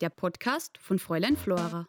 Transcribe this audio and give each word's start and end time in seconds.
der 0.00 0.08
Podcast 0.08 0.78
von 0.78 0.98
Fräulein 0.98 1.36
Flora. 1.36 1.86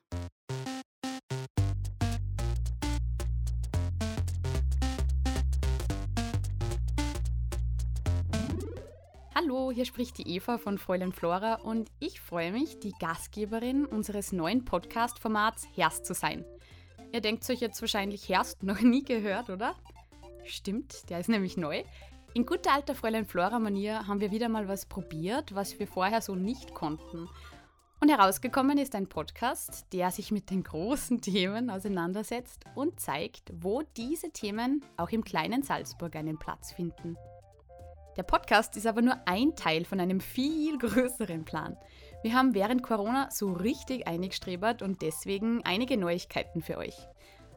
Hallo, 9.33 9.71
hier 9.71 9.85
spricht 9.85 10.17
die 10.17 10.35
Eva 10.35 10.57
von 10.57 10.77
Fräulein 10.77 11.13
Flora 11.13 11.55
und 11.55 11.89
ich 11.99 12.19
freue 12.19 12.51
mich, 12.51 12.79
die 12.79 12.91
Gastgeberin 12.99 13.85
unseres 13.85 14.33
neuen 14.33 14.65
Podcast-Formats 14.65 15.69
Herst 15.73 16.05
zu 16.05 16.13
sein. 16.13 16.43
Ihr 17.13 17.21
denkt 17.21 17.49
euch 17.49 17.61
jetzt 17.61 17.79
wahrscheinlich 17.81 18.27
Herst 18.27 18.61
noch 18.63 18.81
nie 18.81 19.05
gehört, 19.05 19.49
oder? 19.49 19.75
Stimmt, 20.43 21.09
der 21.09 21.21
ist 21.21 21.29
nämlich 21.29 21.55
neu. 21.55 21.83
In 22.33 22.45
guter 22.45 22.73
alter 22.73 22.93
Fräulein 22.93 23.25
Flora-Manier 23.25 24.07
haben 24.07 24.19
wir 24.19 24.31
wieder 24.31 24.49
mal 24.49 24.67
was 24.67 24.85
probiert, 24.85 25.55
was 25.55 25.79
wir 25.79 25.87
vorher 25.87 26.21
so 26.21 26.35
nicht 26.35 26.73
konnten. 26.73 27.29
Herausgekommen 28.11 28.77
ist 28.77 28.93
ein 28.93 29.07
Podcast, 29.07 29.85
der 29.93 30.11
sich 30.11 30.31
mit 30.31 30.49
den 30.49 30.63
großen 30.63 31.21
Themen 31.21 31.69
auseinandersetzt 31.69 32.65
und 32.75 32.99
zeigt, 32.99 33.53
wo 33.53 33.83
diese 33.95 34.31
Themen 34.31 34.83
auch 34.97 35.11
im 35.11 35.23
kleinen 35.23 35.63
Salzburg 35.63 36.17
einen 36.17 36.37
Platz 36.37 36.73
finden. 36.73 37.15
Der 38.17 38.23
Podcast 38.23 38.75
ist 38.75 38.85
aber 38.85 39.01
nur 39.01 39.15
ein 39.25 39.55
Teil 39.55 39.85
von 39.85 40.01
einem 40.01 40.19
viel 40.19 40.77
größeren 40.77 41.45
Plan. 41.45 41.77
Wir 42.21 42.33
haben 42.33 42.53
während 42.53 42.83
Corona 42.83 43.29
so 43.31 43.53
richtig 43.53 44.05
eingestrebert 44.05 44.81
und 44.81 45.01
deswegen 45.01 45.61
einige 45.63 45.95
Neuigkeiten 45.95 46.61
für 46.61 46.79
euch. 46.79 46.97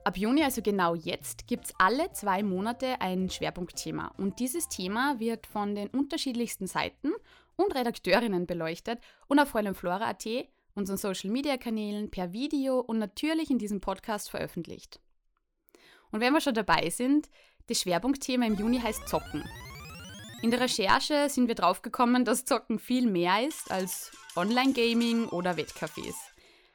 Ab 0.04 0.16
Juni, 0.16 0.44
also 0.44 0.62
genau 0.62 0.94
jetzt, 0.94 1.48
gibt 1.48 1.64
es 1.64 1.74
alle 1.78 2.12
zwei 2.12 2.44
Monate 2.44 3.00
ein 3.00 3.28
Schwerpunktthema. 3.28 4.12
Und 4.18 4.38
dieses 4.38 4.68
Thema 4.68 5.18
wird 5.18 5.48
von 5.48 5.74
den 5.74 5.88
unterschiedlichsten 5.88 6.68
Seiten 6.68 7.10
und 7.56 7.74
Redakteurinnen 7.74 8.46
beleuchtet 8.46 9.00
und 9.28 9.38
auf 9.38 9.50
Flora.at, 9.50 10.26
unseren 10.74 10.96
Social 10.96 11.30
Media 11.30 11.56
Kanälen, 11.56 12.10
per 12.10 12.32
Video 12.32 12.80
und 12.80 12.98
natürlich 12.98 13.50
in 13.50 13.58
diesem 13.58 13.80
Podcast 13.80 14.30
veröffentlicht. 14.30 15.00
Und 16.10 16.20
wenn 16.20 16.32
wir 16.32 16.40
schon 16.40 16.54
dabei 16.54 16.90
sind, 16.90 17.28
das 17.66 17.80
Schwerpunktthema 17.80 18.46
im 18.46 18.54
Juni 18.54 18.78
heißt 18.80 19.08
Zocken. 19.08 19.44
In 20.42 20.50
der 20.50 20.60
Recherche 20.60 21.30
sind 21.30 21.48
wir 21.48 21.54
draufgekommen, 21.54 22.24
dass 22.24 22.44
Zocken 22.44 22.78
viel 22.78 23.10
mehr 23.10 23.46
ist 23.46 23.70
als 23.70 24.12
Online-Gaming 24.36 25.28
oder 25.28 25.56
Wettcafés. 25.56 26.14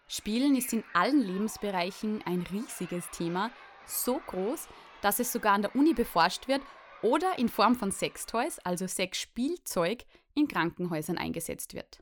Spielen 0.07 0.55
ist 0.55 0.73
in 0.73 0.83
allen 0.93 1.21
Lebensbereichen 1.21 2.23
ein 2.25 2.43
riesiges 2.51 3.07
Thema, 3.11 3.51
so 3.85 4.19
groß, 4.25 4.67
dass 5.01 5.19
es 5.19 5.31
sogar 5.31 5.53
an 5.53 5.61
der 5.61 5.75
Uni 5.75 5.93
beforscht 5.93 6.47
wird 6.47 6.61
oder 7.03 7.37
in 7.37 7.47
Form 7.47 7.75
von 7.75 7.91
Sextoys, 7.91 8.57
also 8.59 8.87
Sexspielzeug, 8.87 10.05
in 10.35 10.47
Krankenhäusern 10.47 11.17
eingesetzt 11.17 11.73
wird. 11.73 11.99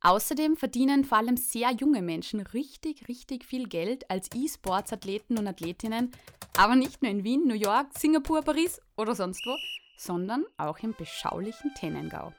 Außerdem 0.00 0.56
verdienen 0.56 1.04
vor 1.04 1.18
allem 1.18 1.38
sehr 1.38 1.72
junge 1.72 2.02
Menschen 2.02 2.40
richtig, 2.40 3.08
richtig 3.08 3.44
viel 3.44 3.68
Geld 3.68 4.10
als 4.10 4.28
E-Sports-Athleten 4.34 5.38
und 5.38 5.46
Athletinnen, 5.46 6.10
aber 6.58 6.76
nicht 6.76 7.00
nur 7.00 7.10
in 7.10 7.24
Wien, 7.24 7.46
New 7.46 7.54
York, 7.54 7.86
Singapur, 7.96 8.42
Paris 8.42 8.82
oder 8.98 9.14
sonst 9.14 9.44
wo, 9.46 9.56
sondern 9.96 10.44
auch 10.58 10.78
im 10.80 10.94
beschaulichen 10.94 11.72
Tennengau. 11.74 12.34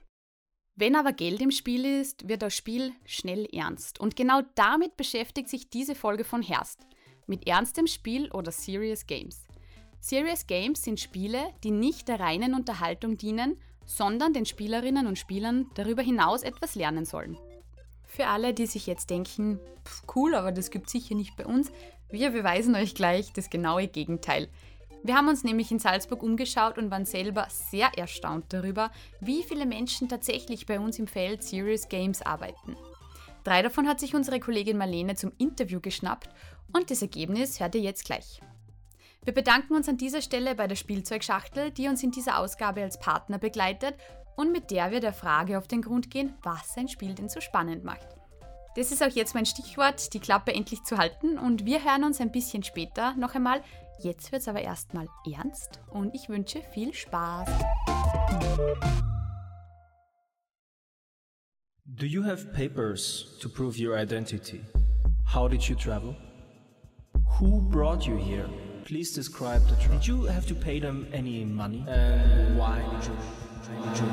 Wenn 0.75 0.95
aber 0.95 1.13
Geld 1.13 1.41
im 1.41 1.52
Spiel 1.52 1.85
ist, 1.85 2.27
wird 2.27 2.41
das 2.41 2.53
Spiel 2.53 2.91
schnell 3.05 3.45
ernst. 3.45 4.00
Und 4.00 4.16
genau 4.16 4.41
damit 4.55 4.97
beschäftigt 4.97 5.50
sich 5.50 5.69
diese 5.69 5.95
Folge 5.95 6.25
von 6.25 6.41
Herst. 6.41 6.85
Mit 7.27 7.47
ernstem 7.47 7.88
Spiel 7.88 8.29
oder 8.31 8.52
Serious 8.52 9.07
Games. 9.07 9.47
Serious 10.02 10.45
Games 10.45 10.83
sind 10.83 11.00
Spiele, 11.00 11.50
die 11.63 11.72
nicht 11.72 12.09
der 12.09 12.19
reinen 12.19 12.53
Unterhaltung 12.53 13.17
dienen, 13.17 13.59
sondern 13.85 14.34
den 14.34 14.46
Spielerinnen 14.46 15.07
und 15.07 15.19
Spielern 15.19 15.68
darüber 15.75 16.01
hinaus 16.01 16.44
etwas 16.44 16.75
lernen 16.75 17.06
sollen. 17.06 17.38
Für 18.03 18.28
alle, 18.28 18.53
die 18.53 18.66
sich 18.66 18.88
jetzt 18.88 19.09
denken, 19.09 19.59
cool, 20.16 20.35
aber 20.35 20.51
das 20.51 20.69
gibt 20.69 20.90
sicher 20.90 21.16
nicht 21.16 21.35
bei 21.35 21.46
uns, 21.46 21.72
wir 22.09 22.29
beweisen 22.31 22.75
euch 22.75 22.95
gleich 22.95 23.34
das 23.34 23.50
genaue 23.50 23.88
Gegenteil. 23.88 24.47
Wir 25.03 25.16
haben 25.16 25.28
uns 25.28 25.44
nämlich 25.44 25.72
in 25.72 25.79
Salzburg 25.79 26.24
umgeschaut 26.24 26.78
und 26.78 26.90
waren 26.90 27.06
selber 27.06 27.47
sehr 27.50 27.91
erstaunt 27.97 28.45
darüber, 28.50 28.91
wie 29.19 29.44
viele 29.44 29.66
Menschen 29.66 30.09
tatsächlich 30.09 30.66
bei 30.66 30.79
uns 30.79 30.97
im 30.97 31.07
Feld 31.07 31.44
Serious 31.44 31.90
Games 31.90 32.22
arbeiten. 32.22 32.75
Drei 33.44 33.62
davon 33.62 33.88
hat 33.88 34.00
sich 34.00 34.16
unsere 34.16 34.40
Kollegin 34.40 34.78
Marlene 34.78 35.16
zum 35.16 35.31
Interview 35.38 35.79
geschnappt 35.79 36.29
und 36.74 36.90
das 36.90 37.03
Ergebnis 37.03 37.59
hört 37.59 37.75
ihr 37.75 37.81
jetzt 37.81 38.06
gleich. 38.06 38.41
Wir 39.25 39.34
bedanken 39.34 39.74
uns 39.74 39.90
an 39.90 39.97
dieser 39.97 40.22
Stelle 40.22 40.56
bei 40.56 40.68
der 40.68 40.75
Spielzeugschachtel, 40.75 41.72
die 41.72 41.88
uns 41.88 42.03
in 42.03 42.12
dieser 42.12 42.38
Ausgabe 42.38 42.84
als 42.84 43.00
Partner 43.00 43.40
begleitet 43.40 43.96
und 44.36 44.52
mit 44.52 44.69
der 44.69 44.91
wir 44.91 45.00
der 45.00 45.13
Frage 45.13 45.58
auf 45.58 45.68
den 45.68 45.81
Grund 45.81 46.12
gehen, 46.12 46.36
was 46.44 46.78
ein 46.78 46.88
Spiel 46.88 47.16
denn 47.16 47.28
so 47.28 47.41
spannend 47.41 47.84
macht. 47.84 48.08
Das 48.75 48.91
ist 48.91 49.02
auch 49.02 49.09
jetzt 49.09 49.34
mein 49.34 49.46
Stichwort, 49.46 50.13
die 50.13 50.19
Klappe 50.19 50.53
endlich 50.53 50.84
zu 50.84 50.97
halten 50.97 51.40
und 51.40 51.66
wir 51.66 51.84
hören 51.84 52.03
uns 52.03 52.22
ein 52.22 52.31
bisschen 52.31 52.63
später 52.63 53.16
noch 53.16 53.34
einmal 53.34 53.62
Jetzt 54.00 54.31
wird 54.31 54.41
es 54.41 54.47
aber 54.47 54.62
erstmal 54.62 55.08
ernst 55.25 55.80
und 55.90 56.13
ich 56.13 56.28
wünsche 56.28 56.62
viel 56.74 56.94
Spaß. 56.94 57.50
Do 61.86 62.06
you 62.06 62.24
have 62.24 62.46
papers 62.52 63.38
to 63.40 63.47
prove 63.47 63.78
your 63.80 63.97
identity? 63.97 64.62
How 65.34 65.50
did 65.50 65.63
you 65.63 65.75
travel? 65.75 66.16
Who 67.40 67.62
brought 67.69 68.06
you 68.06 68.18
here? 68.18 68.50
Please 68.85 69.12
describe 69.12 69.63
the 69.68 69.75
travel. 69.78 69.97
Did 69.97 70.07
you 70.07 70.25
have 70.25 70.46
to 70.46 70.53
pay 70.53 70.79
them 70.79 71.07
any 71.12 71.44
money? 71.44 71.84
And 71.88 72.56
why 72.56 72.78
did 72.78 73.03
you? 73.07 73.16
Why 73.66 73.90
did 73.90 74.00
you? 74.00 74.06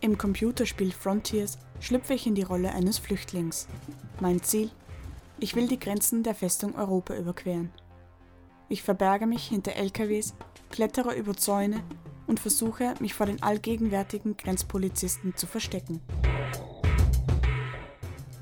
Im 0.00 0.18
Computerspiel 0.18 0.90
Frontiers 0.90 1.56
schlüpfe 1.78 2.14
ich 2.14 2.26
in 2.26 2.34
die 2.34 2.42
Rolle 2.42 2.72
eines 2.72 2.98
Flüchtlings. 2.98 3.68
Mein 4.18 4.42
Ziel? 4.42 4.70
Ich 5.38 5.54
will 5.54 5.68
die 5.68 5.78
Grenzen 5.78 6.24
der 6.24 6.34
Festung 6.34 6.74
Europa 6.74 7.14
überqueren. 7.14 7.70
Ich 8.68 8.82
verberge 8.82 9.28
mich 9.28 9.46
hinter 9.46 9.76
LKWs, 9.76 10.34
klettere 10.70 11.14
über 11.14 11.36
Zäune 11.36 11.84
und 12.26 12.40
versuche, 12.40 12.94
mich 13.00 13.14
vor 13.14 13.26
den 13.26 13.40
allgegenwärtigen 13.42 14.36
Grenzpolizisten 14.36 15.36
zu 15.36 15.46
verstecken. 15.46 16.00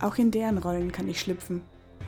Auch 0.02 0.16
in 0.16 0.32
deren 0.32 0.58
Rollen 0.58 0.90
kann 0.90 1.06
ich 1.06 1.20
schlüpfen. 1.20 1.62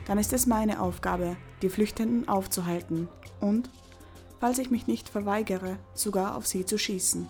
Dann 0.05 0.17
ist 0.17 0.33
es 0.33 0.47
meine 0.47 0.81
Aufgabe, 0.81 1.37
die 1.61 1.69
Flüchtenden 1.69 2.27
aufzuhalten 2.27 3.07
und, 3.39 3.69
falls 4.41 4.59
ich 4.59 4.69
mich 4.69 4.85
nicht 4.85 5.07
verweigere, 5.07 5.77
sogar 5.93 6.35
auf 6.35 6.45
sie 6.45 6.65
zu 6.65 6.77
schießen. 6.77 7.25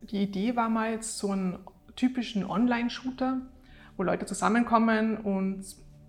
Die 0.00 0.22
Idee 0.22 0.56
war 0.56 0.70
mal 0.70 1.02
so 1.02 1.32
einen 1.32 1.58
typischen 1.96 2.46
Online-Shooter, 2.46 3.42
wo 3.98 4.02
Leute 4.04 4.24
zusammenkommen 4.24 5.18
und 5.18 5.66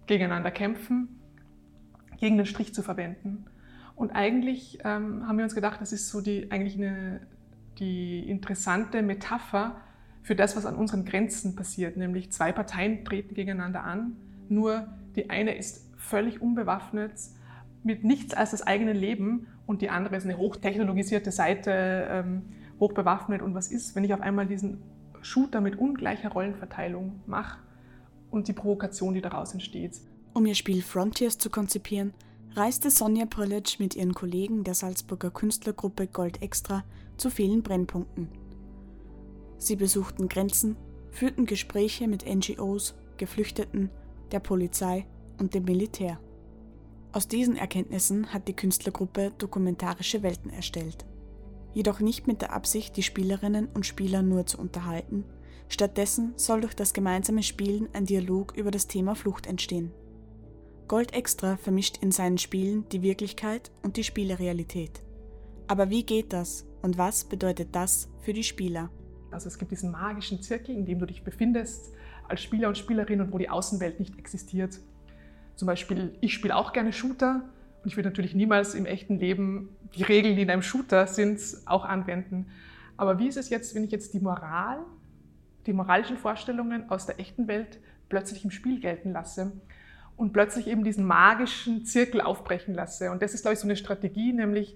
gegeneinander 0.08 0.52
kämpfen, 0.52 1.20
gegen 2.18 2.38
den 2.38 2.46
Strich 2.46 2.74
zu 2.74 2.82
verwenden. 2.82 3.46
Und 3.96 4.12
eigentlich 4.12 4.80
ähm, 4.84 5.28
haben 5.28 5.38
wir 5.38 5.46
uns 5.46 5.56
gedacht, 5.56 5.80
das 5.82 5.92
ist 5.94 6.10
so 6.10 6.22
die, 6.22 6.52
eigentlich 6.52 6.76
eine, 6.76 7.22
die 7.80 8.30
interessante 8.30 9.02
Metapher 9.02 9.78
für 10.22 10.36
das, 10.36 10.56
was 10.56 10.66
an 10.66 10.76
unseren 10.76 11.06
Grenzen 11.06 11.56
passiert. 11.56 11.98
Nämlich 11.98 12.32
zwei 12.32 12.52
Parteien 12.52 13.06
treten 13.06 13.36
gegeneinander 13.36 13.84
an, 13.84 14.18
nur 14.50 14.88
die 15.16 15.30
eine 15.30 15.56
ist 15.56 15.86
völlig 15.98 16.42
unbewaffnet, 16.42 17.14
mit 17.84 18.04
nichts 18.04 18.34
als 18.34 18.52
das 18.52 18.64
eigene 18.64 18.94
Leben 18.94 19.48
und 19.66 19.82
die 19.82 19.90
andere 19.90 20.16
ist 20.16 20.26
eine 20.26 20.38
hochtechnologisierte 20.38 21.32
Seite, 21.32 22.08
ähm, 22.10 22.42
hochbewaffnet 22.80 23.42
und 23.42 23.54
was 23.54 23.72
ist, 23.72 23.96
wenn 23.96 24.04
ich 24.04 24.14
auf 24.14 24.22
einmal 24.22 24.48
diesen 24.48 24.82
Shooter 25.22 25.62
mit 25.62 25.78
ungleicher 25.78 26.30
Rollenverteilung 26.30 27.22
mache 27.26 27.60
und 28.32 28.48
die 28.48 28.54
Provokation, 28.54 29.14
die 29.14 29.22
daraus 29.22 29.54
entsteht. 29.54 30.02
Um 30.34 30.46
ihr 30.46 30.56
Spiel 30.56 30.82
Frontiers 30.82 31.38
zu 31.38 31.50
konzipieren, 31.50 32.14
reiste 32.56 32.90
Sonja 32.90 33.26
Prilic 33.26 33.80
mit 33.80 33.96
ihren 33.96 34.14
Kollegen 34.14 34.64
der 34.64 34.74
Salzburger 34.74 35.30
Künstlergruppe 35.30 36.08
Gold 36.08 36.42
Extra 36.42 36.84
zu 37.18 37.30
vielen 37.30 37.64
Brennpunkten. 37.64 38.30
Sie 39.58 39.76
besuchten 39.76 40.28
Grenzen, 40.28 40.76
führten 41.12 41.46
Gespräche 41.46 42.08
mit 42.08 42.26
NGOs, 42.26 42.96
Geflüchteten, 43.18 43.90
der 44.32 44.40
Polizei 44.40 45.06
und 45.40 45.54
dem 45.54 45.66
Militär. 45.66 46.20
Aus 47.12 47.28
diesen 47.28 47.56
Erkenntnissen 47.56 48.34
hat 48.34 48.48
die 48.48 48.56
Künstlergruppe 48.56 49.32
dokumentarische 49.38 50.24
Welten 50.24 50.50
erstellt 50.50 51.06
jedoch 51.76 52.00
nicht 52.00 52.26
mit 52.26 52.42
der 52.42 52.54
Absicht, 52.54 52.98
die 52.98 53.04
Spielerinnen 53.04 53.68
und 53.74 53.86
Spieler 53.86 54.24
nur 54.24 54.48
zu 54.48 54.58
unterhalten. 54.58 55.26
Stattdessen 55.68 56.34
soll 56.38 56.62
durch 56.62 56.74
das 56.74 56.94
gemeinsame 56.94 57.44
Spielen 57.44 57.90
ein 57.94 58.06
Dialog 58.06 58.56
über 58.56 58.72
das 58.72 58.88
Thema 58.88 59.14
Flucht 59.14 59.46
entstehen. 59.46 59.92
Gold 60.88 61.16
Extra 61.16 61.58
vermischt 61.58 61.98
in 62.04 62.12
seinen 62.12 62.38
Spielen 62.38 62.88
die 62.90 63.02
Wirklichkeit 63.02 63.72
und 63.82 63.98
die 63.98 64.04
Spielerealität. 64.04 65.02
Aber 65.68 65.90
wie 65.90 66.04
geht 66.04 66.32
das 66.32 66.64
und 66.84 67.00
was 67.00 67.24
bedeutet 67.24 67.70
das 67.74 68.08
für 68.22 68.34
die 68.34 68.44
Spieler? 68.44 68.92
Also 69.32 69.48
es 69.48 69.58
gibt 69.58 69.72
diesen 69.72 69.90
magischen 69.90 70.44
Zirkel, 70.44 70.76
in 70.76 70.86
dem 70.86 71.00
du 71.00 71.08
dich 71.08 71.24
befindest, 71.24 71.92
als 72.28 72.44
Spieler 72.44 72.68
und 72.68 72.78
Spielerin 72.78 73.20
und 73.20 73.34
wo 73.34 73.40
die 73.40 73.50
Außenwelt 73.50 74.00
nicht 74.00 74.20
existiert. 74.20 74.80
Zum 75.56 75.66
Beispiel, 75.66 76.16
ich 76.22 76.36
spiele 76.36 76.56
auch 76.56 76.72
gerne 76.72 76.94
Shooter 76.94 77.50
und 77.84 77.90
ich 77.90 77.98
würde 77.98 78.10
natürlich 78.10 78.36
niemals 78.36 78.76
im 78.76 78.86
echten 78.86 79.18
Leben 79.18 79.70
die 79.96 80.04
Regeln, 80.04 80.36
die 80.36 80.44
in 80.44 80.52
einem 80.52 80.62
Shooter 80.62 81.08
sind, 81.08 81.42
auch 81.66 81.86
anwenden. 81.86 82.52
Aber 82.96 83.18
wie 83.18 83.28
ist 83.28 83.38
es 83.38 83.50
jetzt, 83.50 83.74
wenn 83.74 83.84
ich 83.84 83.92
jetzt 83.92 84.14
die 84.14 84.20
Moral, 84.20 84.86
die 85.66 85.74
moralischen 85.74 86.18
Vorstellungen 86.18 86.92
aus 86.92 87.08
der 87.08 87.20
echten 87.20 87.48
Welt 87.48 87.80
plötzlich 88.08 88.44
im 88.44 88.52
Spiel 88.52 88.80
gelten 88.80 89.14
lasse 89.14 89.52
und 90.18 90.34
plötzlich 90.34 90.68
eben 90.68 90.84
diesen 90.84 91.06
magischen 91.06 91.86
Zirkel 91.86 92.22
aufbrechen 92.22 92.74
lasse? 92.74 93.12
Und 93.12 93.22
das 93.22 93.34
ist, 93.34 93.42
glaube 93.42 93.54
ich, 93.54 93.60
so 93.60 93.68
eine 93.68 93.76
Strategie, 93.76 94.34
nämlich, 94.34 94.76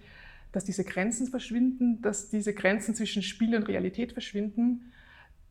dass 0.51 0.65
diese 0.65 0.83
Grenzen 0.83 1.27
verschwinden, 1.27 2.01
dass 2.01 2.29
diese 2.29 2.53
Grenzen 2.53 2.95
zwischen 2.95 3.21
Spiel 3.21 3.55
und 3.55 3.67
Realität 3.67 4.13
verschwinden, 4.13 4.91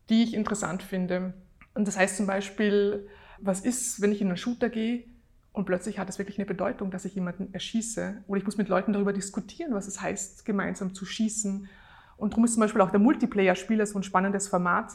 die 0.08 0.23
ich 0.23 0.35
interessant 0.35 0.82
finde. 0.82 1.35
Und 1.75 1.87
das 1.87 1.96
heißt 1.96 2.17
zum 2.17 2.26
Beispiel, 2.26 3.06
was 3.40 3.61
ist, 3.61 4.00
wenn 4.00 4.12
ich 4.12 4.20
in 4.20 4.29
einen 4.29 4.37
Shooter 4.37 4.69
gehe 4.69 5.05
und 5.52 5.64
plötzlich 5.64 5.99
hat 5.99 6.08
es 6.08 6.19
wirklich 6.19 6.38
eine 6.38 6.46
Bedeutung, 6.46 6.91
dass 6.91 7.05
ich 7.05 7.14
jemanden 7.14 7.52
erschieße. 7.52 8.25
Oder 8.26 8.38
ich 8.38 8.44
muss 8.44 8.56
mit 8.56 8.69
Leuten 8.69 8.93
darüber 8.93 9.12
diskutieren, 9.12 9.75
was 9.75 9.87
es 9.87 10.00
heißt, 10.00 10.44
gemeinsam 10.44 10.94
zu 10.94 11.05
schießen. 11.05 11.69
Und 12.17 12.32
darum 12.32 12.44
ist 12.44 12.55
zum 12.55 12.61
Beispiel 12.61 12.81
auch 12.81 12.91
der 12.91 13.00
Multiplayer-Spieler 13.00 13.87
so 13.87 13.99
ein 13.99 14.02
spannendes 14.02 14.49
Format, 14.49 14.93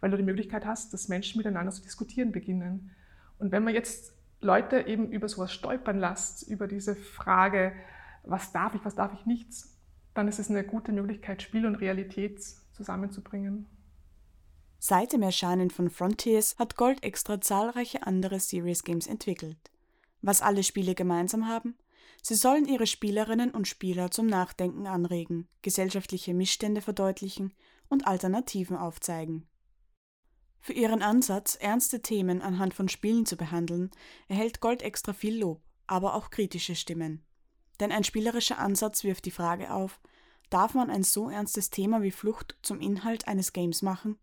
weil 0.00 0.10
du 0.10 0.16
die 0.16 0.22
Möglichkeit 0.22 0.66
hast, 0.66 0.92
dass 0.92 1.08
Menschen 1.08 1.38
miteinander 1.38 1.72
zu 1.72 1.82
diskutieren 1.82 2.32
beginnen. 2.32 2.90
Und 3.38 3.52
wenn 3.52 3.64
man 3.64 3.74
jetzt 3.74 4.14
Leute 4.40 4.86
eben 4.86 5.10
über 5.10 5.28
sowas 5.28 5.52
stolpern 5.52 5.98
lässt, 5.98 6.48
über 6.48 6.66
diese 6.66 6.94
Frage, 6.94 7.72
was 8.22 8.52
darf 8.52 8.74
ich, 8.74 8.84
was 8.84 8.94
darf 8.94 9.12
ich 9.14 9.26
nicht, 9.26 9.48
dann 10.14 10.28
ist 10.28 10.38
es 10.38 10.50
eine 10.50 10.64
gute 10.64 10.92
Möglichkeit, 10.92 11.42
Spiel 11.42 11.66
und 11.66 11.76
Realität 11.76 12.40
zusammenzubringen. 12.72 13.66
Seit 14.78 15.12
dem 15.12 15.22
Erscheinen 15.22 15.70
von 15.70 15.90
Frontiers 15.90 16.56
hat 16.58 16.76
Gold 16.76 17.02
extra 17.02 17.40
zahlreiche 17.40 18.06
andere 18.06 18.40
Serious 18.40 18.84
Games 18.84 19.06
entwickelt. 19.06 19.58
Was 20.22 20.42
alle 20.42 20.62
Spiele 20.62 20.94
gemeinsam 20.94 21.48
haben? 21.48 21.76
Sie 22.22 22.34
sollen 22.34 22.66
ihre 22.66 22.86
Spielerinnen 22.86 23.50
und 23.50 23.68
Spieler 23.68 24.10
zum 24.10 24.26
Nachdenken 24.26 24.86
anregen, 24.86 25.48
gesellschaftliche 25.62 26.34
Missstände 26.34 26.80
verdeutlichen 26.80 27.54
und 27.88 28.06
Alternativen 28.06 28.76
aufzeigen. 28.76 29.46
Für 30.66 30.72
ihren 30.72 31.00
Ansatz, 31.00 31.56
ernste 31.60 32.02
Themen 32.02 32.42
anhand 32.42 32.74
von 32.74 32.88
Spielen 32.88 33.24
zu 33.24 33.36
behandeln, 33.36 33.92
erhält 34.26 34.60
Gold 34.60 34.82
extra 34.82 35.12
viel 35.12 35.38
Lob, 35.38 35.62
aber 35.86 36.16
auch 36.16 36.28
kritische 36.28 36.74
Stimmen. 36.74 37.24
Denn 37.78 37.92
ein 37.92 38.02
spielerischer 38.02 38.58
Ansatz 38.58 39.04
wirft 39.04 39.26
die 39.26 39.30
Frage 39.30 39.72
auf, 39.72 40.00
darf 40.50 40.74
man 40.74 40.90
ein 40.90 41.04
so 41.04 41.30
ernstes 41.30 41.70
Thema 41.70 42.02
wie 42.02 42.10
Flucht 42.10 42.58
zum 42.62 42.80
Inhalt 42.80 43.28
eines 43.28 43.52
Games 43.52 43.80
machen? 43.80 44.18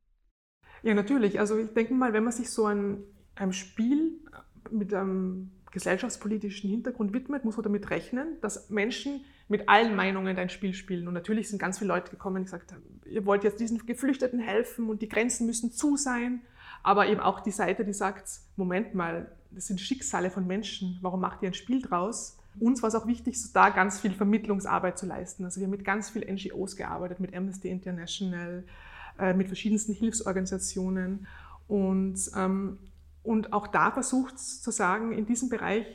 Ja, 0.81 0.93
natürlich. 0.93 1.39
Also 1.39 1.57
ich 1.57 1.69
denke 1.69 1.93
mal, 1.93 2.11
wenn 2.11 2.25
man 2.25 2.33
sich 2.33 2.49
so 2.49 2.65
ein, 2.65 3.05
einem 3.35 3.53
Spiel 3.53 4.19
mit 4.69 4.93
einem 4.93 5.49
gesellschaftspolitischen 5.71 6.69
Hintergrund 6.69 7.13
widmet, 7.13 7.45
muss 7.45 7.55
man 7.55 7.63
damit 7.63 7.89
rechnen, 7.89 8.37
dass 8.41 8.69
Menschen 8.69 9.23
mit 9.53 9.69
allen 9.69 9.95
Meinungen 9.95 10.35
dein 10.35 10.49
Spiel 10.49 10.73
spielen. 10.73 11.07
Und 11.07 11.13
natürlich 11.13 11.47
sind 11.47 11.59
ganz 11.59 11.77
viele 11.77 11.89
Leute 11.89 12.09
gekommen 12.09 12.37
und 12.37 12.45
gesagt 12.45 12.71
haben, 12.71 12.81
ihr 13.05 13.23
wollt 13.27 13.43
jetzt 13.43 13.59
diesen 13.59 13.85
Geflüchteten 13.85 14.39
helfen 14.39 14.89
und 14.89 15.03
die 15.03 15.07
Grenzen 15.07 15.45
müssen 15.45 15.71
zu 15.71 15.95
sein. 15.95 16.41
Aber 16.81 17.05
eben 17.05 17.19
auch 17.19 17.39
die 17.39 17.51
Seite, 17.51 17.85
die 17.85 17.93
sagt, 17.93 18.27
Moment 18.55 18.95
mal, 18.95 19.31
das 19.51 19.67
sind 19.67 19.79
Schicksale 19.79 20.31
von 20.31 20.47
Menschen, 20.47 20.97
warum 21.01 21.21
macht 21.21 21.43
ihr 21.43 21.49
ein 21.51 21.53
Spiel 21.53 21.83
draus? 21.83 22.39
Uns 22.59 22.81
war 22.81 22.87
es 22.87 22.95
auch 22.95 23.05
wichtig, 23.05 23.37
da 23.53 23.69
ganz 23.69 23.99
viel 23.99 24.11
Vermittlungsarbeit 24.11 24.97
zu 24.97 25.05
leisten. 25.05 25.45
Also 25.45 25.59
wir 25.59 25.67
haben 25.67 25.71
mit 25.71 25.85
ganz 25.85 26.09
vielen 26.09 26.33
NGOs 26.33 26.75
gearbeitet, 26.75 27.19
mit 27.19 27.35
Amnesty 27.35 27.69
International, 27.69 28.63
äh, 29.19 29.35
mit 29.35 29.47
verschiedensten 29.47 29.93
Hilfsorganisationen. 29.93 31.27
Und 31.67 32.19
ähm, 32.35 32.79
und 33.23 33.53
auch 33.53 33.67
da 33.67 33.91
versucht 33.91 34.37
zu 34.37 34.69
sagen, 34.69 35.13
in 35.13 35.25
diesem 35.25 35.47
Bereich 35.47 35.85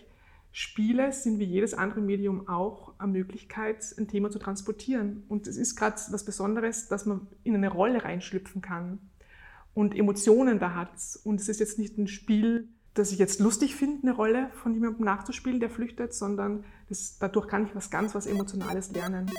Spiele 0.60 1.12
sind 1.12 1.38
wie 1.38 1.44
jedes 1.44 1.72
andere 1.72 2.00
Medium 2.00 2.48
auch 2.48 2.92
eine 2.98 3.12
Möglichkeit, 3.12 3.94
ein 3.96 4.08
Thema 4.08 4.28
zu 4.28 4.40
transportieren. 4.40 5.22
Und 5.28 5.46
es 5.46 5.56
ist 5.56 5.76
gerade 5.76 5.94
was 6.10 6.24
Besonderes, 6.24 6.88
dass 6.88 7.06
man 7.06 7.28
in 7.44 7.54
eine 7.54 7.68
Rolle 7.68 8.02
reinschlüpfen 8.02 8.60
kann 8.60 8.98
und 9.72 9.94
Emotionen 9.94 10.58
da 10.58 10.74
hat. 10.74 10.90
Und 11.22 11.40
es 11.40 11.48
ist 11.48 11.60
jetzt 11.60 11.78
nicht 11.78 11.96
ein 11.96 12.08
Spiel, 12.08 12.66
das 12.94 13.12
ich 13.12 13.20
jetzt 13.20 13.38
lustig 13.38 13.76
finde, 13.76 14.02
eine 14.02 14.16
Rolle 14.16 14.50
von 14.60 14.74
jemandem 14.74 15.04
nachzuspielen, 15.04 15.60
der 15.60 15.70
flüchtet, 15.70 16.12
sondern 16.12 16.64
das, 16.88 17.18
dadurch 17.20 17.46
kann 17.46 17.64
ich 17.64 17.76
was 17.76 17.88
ganz 17.88 18.16
was 18.16 18.26
Emotionales 18.26 18.90
lernen. 18.90 19.30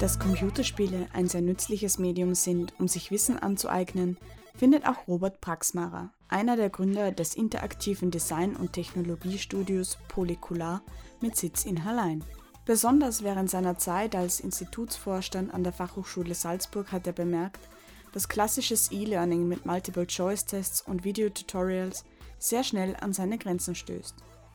Dass 0.00 0.18
Computerspiele 0.18 1.08
ein 1.12 1.28
sehr 1.28 1.42
nützliches 1.42 1.98
Medium 1.98 2.34
sind, 2.34 2.72
um 2.80 2.88
sich 2.88 3.10
Wissen 3.10 3.38
anzueignen, 3.38 4.16
findet 4.54 4.86
auch 4.86 5.08
Robert 5.08 5.40
Praxmarer, 5.40 6.12
einer 6.28 6.56
der 6.56 6.70
Gründer 6.70 7.12
des 7.12 7.34
interaktiven 7.34 8.10
Design- 8.10 8.56
und 8.56 8.72
Technologiestudios 8.72 9.98
Polycular 10.08 10.82
mit 11.20 11.36
Sitz 11.36 11.64
in 11.64 11.84
Hallein. 11.84 12.24
Besonders 12.64 13.22
während 13.24 13.50
seiner 13.50 13.76
Zeit 13.78 14.14
als 14.14 14.38
Institutsvorstand 14.38 15.52
an 15.52 15.64
der 15.64 15.72
Fachhochschule 15.72 16.34
Salzburg 16.34 16.92
hat 16.92 17.06
er 17.06 17.12
bemerkt, 17.12 17.68
dass 18.12 18.28
klassisches 18.28 18.92
E-Learning 18.92 19.48
mit 19.48 19.66
Multiple-Choice-Tests 19.66 20.82
und 20.82 21.04
Videotutorials 21.04 22.04
sehr 22.38 22.62
schnell 22.62 22.94
an 23.00 23.12
seine 23.12 23.38
Grenzen 23.38 23.74
stößt. 23.74 24.14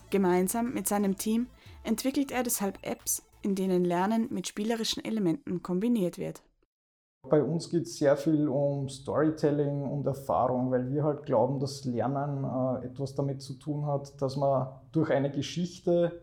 Gemeinsam 0.10 0.74
mit 0.74 0.88
seinem 0.88 1.18
Team 1.18 1.48
entwickelt 1.84 2.32
er 2.32 2.44
deshalb 2.44 2.80
Apps, 2.82 3.24
in 3.42 3.56
denen 3.56 3.84
Lernen 3.84 4.28
mit 4.30 4.48
spielerischen 4.48 5.04
Elementen 5.04 5.62
kombiniert 5.64 6.18
wird. 6.18 6.44
Bei 7.30 7.44
uns 7.44 7.70
geht 7.70 7.84
es 7.84 7.98
sehr 7.98 8.18
viel 8.18 8.48
um 8.48 8.90
Storytelling 8.90 9.84
und 9.84 10.06
Erfahrung, 10.06 10.72
weil 10.72 10.90
wir 10.90 11.04
halt 11.04 11.24
glauben, 11.24 11.60
dass 11.60 11.86
Lernen 11.86 12.44
äh, 12.44 12.86
etwas 12.86 13.16
damit 13.16 13.42
zu 13.42 13.54
tun 13.54 13.86
hat, 13.86 14.22
dass 14.22 14.36
man 14.36 14.68
durch 14.92 15.12
eine 15.12 15.32
Geschichte 15.32 16.22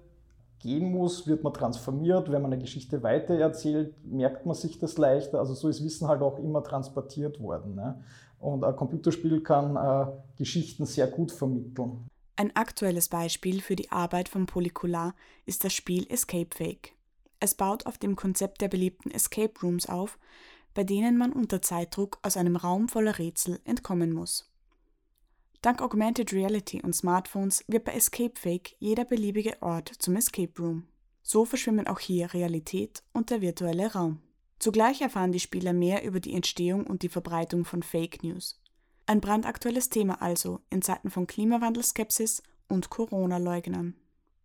gehen 0.59 0.91
muss, 0.91 1.27
wird 1.27 1.45
man 1.45 1.53
transformiert. 1.53 2.33
Wenn 2.33 2.43
man 2.43 2.53
eine 2.53 2.63
Geschichte 2.63 3.03
weitererzählt, 3.03 3.95
merkt 4.05 4.47
man 4.47 4.55
sich 4.55 4.79
das 4.79 4.97
leichter. 4.97 5.39
Also 5.39 5.55
so 5.55 5.69
ist 5.69 5.85
Wissen 5.85 6.09
halt 6.09 6.23
auch 6.23 6.39
immer 6.39 6.63
transportiert 6.63 7.41
worden. 7.41 7.75
Ne? 7.75 8.03
Und 8.39 8.65
ein 8.65 8.75
Computerspiel 8.75 9.43
kann 9.43 9.77
äh, 9.77 10.07
Geschichten 10.37 10.87
sehr 10.87 11.07
gut 11.07 11.33
vermitteln. 11.33 12.09
Ein 12.37 12.57
aktuelles 12.57 13.09
Beispiel 13.09 13.61
für 13.61 13.77
die 13.77 13.93
Arbeit 13.93 14.29
von 14.29 14.47
Polycular 14.47 15.15
ist 15.47 15.65
das 15.65 15.73
Spiel 15.73 16.07
Escape 16.11 16.49
Fake. 16.53 16.93
Es 17.41 17.55
baut 17.55 17.87
auf 17.87 17.99
dem 17.99 18.17
Konzept 18.17 18.61
der 18.61 18.69
beliebten 18.69 19.11
Escape 19.11 19.53
Rooms 19.63 19.89
auf, 19.89 20.19
bei 20.75 20.85
denen 20.85 21.17
man 21.17 21.33
unter 21.33 21.63
Zeitdruck 21.63 22.19
aus 22.23 22.37
einem 22.37 22.57
Raum 22.57 22.89
voller 22.89 23.19
Rätsel 23.19 23.61
entkommen 23.65 24.13
muss. 24.13 24.51
Dank 25.63 25.81
Augmented 25.81 26.33
Reality 26.33 26.83
und 26.83 26.95
Smartphones 26.95 27.65
wird 27.69 27.85
bei 27.85 27.93
Escape 27.93 28.35
Fake 28.35 28.77
jeder 28.81 29.07
beliebige 29.07 29.63
Ort 29.63 29.89
zum 29.89 30.15
Escape 30.17 30.53
Room. 30.59 30.89
So 31.23 31.47
verschwimmen 31.47 31.87
auch 31.87 32.01
hier 32.01 32.35
Realität 32.35 33.03
und 33.15 33.31
der 33.31 33.41
virtuelle 33.41 33.91
Raum. 33.95 34.21
Zugleich 34.59 35.01
erfahren 35.01 35.33
die 35.33 35.41
Spieler 35.41 35.73
mehr 35.73 36.05
über 36.05 36.21
die 36.21 36.35
Entstehung 36.35 36.87
und 36.87 37.03
die 37.03 37.09
Verbreitung 37.09 37.65
von 37.65 37.83
Fake 37.83 38.23
News. 38.23 38.61
Ein 39.07 39.21
brandaktuelles 39.21 39.89
Thema 39.89 40.21
also 40.21 40.61
in 40.71 40.83
Zeiten 40.83 41.11
von 41.11 41.27
Klimawandelskepsis 41.27 42.43
und 42.69 42.91
Corona-Leugnern. 42.91 43.95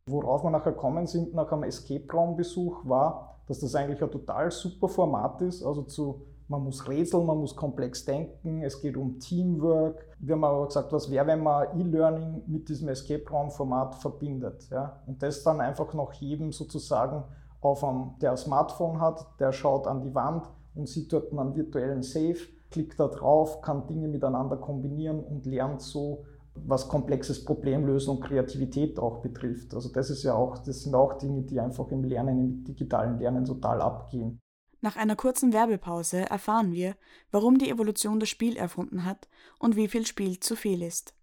Worauf 0.05 0.43
wir 0.43 0.49
nachher 0.51 0.73
kommen 0.73 1.05
sind 1.05 1.33
nach 1.33 1.51
einem 1.51 1.63
Escape-Raum-Besuch 1.63 2.85
war, 2.85 3.38
dass 3.49 3.59
das 3.59 3.73
eigentlich 3.73 4.01
ein 4.01 4.11
total 4.11 4.51
super 4.51 4.87
Format 4.87 5.41
ist. 5.41 5.63
Also 5.63 5.81
zu, 5.81 6.21
man 6.47 6.63
muss 6.63 6.87
rätseln, 6.87 7.25
man 7.25 7.39
muss 7.39 7.55
komplex 7.55 8.05
denken, 8.05 8.61
es 8.61 8.79
geht 8.79 8.95
um 8.95 9.19
Teamwork. 9.19 10.05
Wir 10.19 10.35
haben 10.35 10.43
aber 10.43 10.67
gesagt, 10.67 10.93
was 10.93 11.09
wäre, 11.09 11.25
wenn 11.25 11.41
man 11.41 11.79
E-Learning 11.79 12.43
mit 12.45 12.69
diesem 12.69 12.89
Escape-Raum-Format 12.89 13.95
verbindet. 13.95 14.69
Ja? 14.69 15.01
Und 15.07 15.23
das 15.23 15.41
dann 15.41 15.61
einfach 15.61 15.95
noch 15.95 16.13
jedem 16.13 16.51
sozusagen 16.51 17.23
auf 17.59 17.83
einem, 17.83 18.11
der 18.21 18.31
ein 18.31 18.37
Smartphone 18.37 19.01
hat, 19.01 19.25
der 19.39 19.51
schaut 19.51 19.87
an 19.87 20.01
die 20.01 20.13
Wand 20.13 20.47
und 20.75 20.87
sieht 20.87 21.11
dort 21.11 21.31
einen 21.31 21.55
virtuellen 21.55 22.03
Safe, 22.03 22.37
klickt 22.69 22.99
da 22.99 23.07
drauf, 23.07 23.61
kann 23.61 23.87
Dinge 23.87 24.07
miteinander 24.07 24.57
kombinieren 24.57 25.23
und 25.23 25.47
lernt 25.47 25.81
so 25.81 26.23
was 26.65 26.87
komplexes 26.87 27.43
Problemlösen 27.45 28.17
und 28.17 28.23
Kreativität 28.23 28.99
auch 28.99 29.21
betrifft. 29.21 29.73
Also 29.73 29.89
das 29.89 30.09
ist 30.09 30.23
ja 30.23 30.33
auch, 30.33 30.57
das 30.59 30.83
sind 30.83 30.95
auch 30.95 31.17
Dinge, 31.17 31.43
die 31.43 31.59
einfach 31.59 31.89
im 31.89 32.03
Lernen, 32.03 32.39
im 32.39 32.63
digitalen 32.63 33.19
Lernen 33.19 33.45
total 33.45 33.81
abgehen. 33.81 34.39
Nach 34.81 34.95
einer 34.95 35.15
kurzen 35.15 35.51
Werbepause 35.51 36.29
erfahren 36.29 36.71
wir, 36.71 36.95
warum 37.31 37.57
die 37.57 37.69
Evolution 37.69 38.19
das 38.19 38.29
Spiel 38.29 38.55
erfunden 38.55 39.03
hat 39.03 39.27
und 39.59 39.75
wie 39.75 39.89
viel 39.89 40.05
Spiel 40.05 40.39
zu 40.39 40.55
viel 40.55 40.81
ist. 40.81 41.13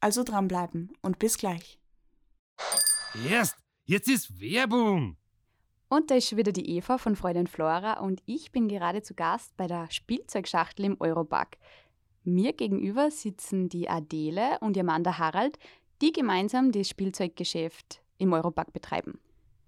Also 0.00 0.24
dranbleiben 0.24 0.92
und 1.00 1.18
bis 1.18 1.38
gleich. 1.38 1.78
Erst, 3.28 3.56
jetzt 3.84 4.08
ist 4.08 4.40
Werbung. 4.40 5.16
Und 5.88 6.10
da 6.10 6.16
ist 6.16 6.28
schon 6.28 6.38
wieder 6.38 6.50
die 6.50 6.76
Eva 6.76 6.98
von 6.98 7.14
Freundin 7.14 7.46
Flora 7.46 8.00
und 8.00 8.20
ich 8.26 8.50
bin 8.50 8.66
gerade 8.66 9.02
zu 9.02 9.14
Gast 9.14 9.56
bei 9.56 9.68
der 9.68 9.88
Spielzeugschachtel 9.90 10.84
im 10.84 10.96
Europack. 10.98 11.58
Mir 12.24 12.54
gegenüber 12.54 13.10
sitzen 13.10 13.68
die 13.68 13.88
Adele 13.88 14.58
und 14.60 14.76
ihr 14.76 14.84
Mann 14.84 15.04
der 15.04 15.18
Harald, 15.18 15.58
die 16.00 16.12
gemeinsam 16.12 16.72
das 16.72 16.88
Spielzeuggeschäft 16.88 18.00
im 18.18 18.32
Europack 18.32 18.72
betreiben. 18.72 19.20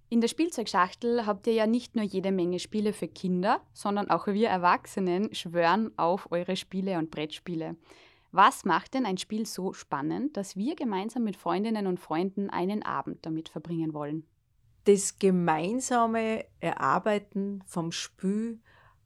In 0.09 0.21
der 0.21 0.29
Spielzeugschachtel 0.29 1.27
habt 1.27 1.47
ihr 1.49 1.53
ja 1.53 1.67
nicht 1.67 1.97
nur 1.97 2.05
jede 2.05 2.33
Menge 2.33 2.59
Spiele 2.59 2.93
für 2.93 3.09
Kinder, 3.09 3.61
sondern 3.73 4.09
auch 4.09 4.27
wir 4.29 4.49
Erwachsenen 4.49 5.35
schwören 5.35 5.91
auf 5.99 6.31
eure 6.31 6.57
Spiele 6.57 6.99
und 6.99 7.11
Brettspiele. 7.11 7.77
Was 8.31 8.65
macht 8.65 8.95
denn 8.95 9.05
ein 9.05 9.19
Spiel 9.19 9.47
so 9.47 9.73
spannend, 9.73 10.37
dass 10.37 10.57
wir 10.57 10.77
gemeinsam 10.77 11.25
mit 11.25 11.37
Freundinnen 11.37 11.87
und 11.87 11.99
Freunden 11.99 12.51
einen 12.51 12.83
Abend 12.83 13.27
damit 13.27 13.49
verbringen 13.49 13.95
wollen? 13.95 14.25
Das 14.85 15.19
gemeinsame 15.19 16.45
Erarbeiten 16.61 17.65
vom 17.67 17.91
Spiel 17.93 18.61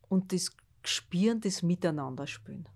und 0.09 0.33
das 0.33 0.51
Spielen, 0.85 1.41
das 1.41 1.63
Miteinanderspielen. 1.63 2.69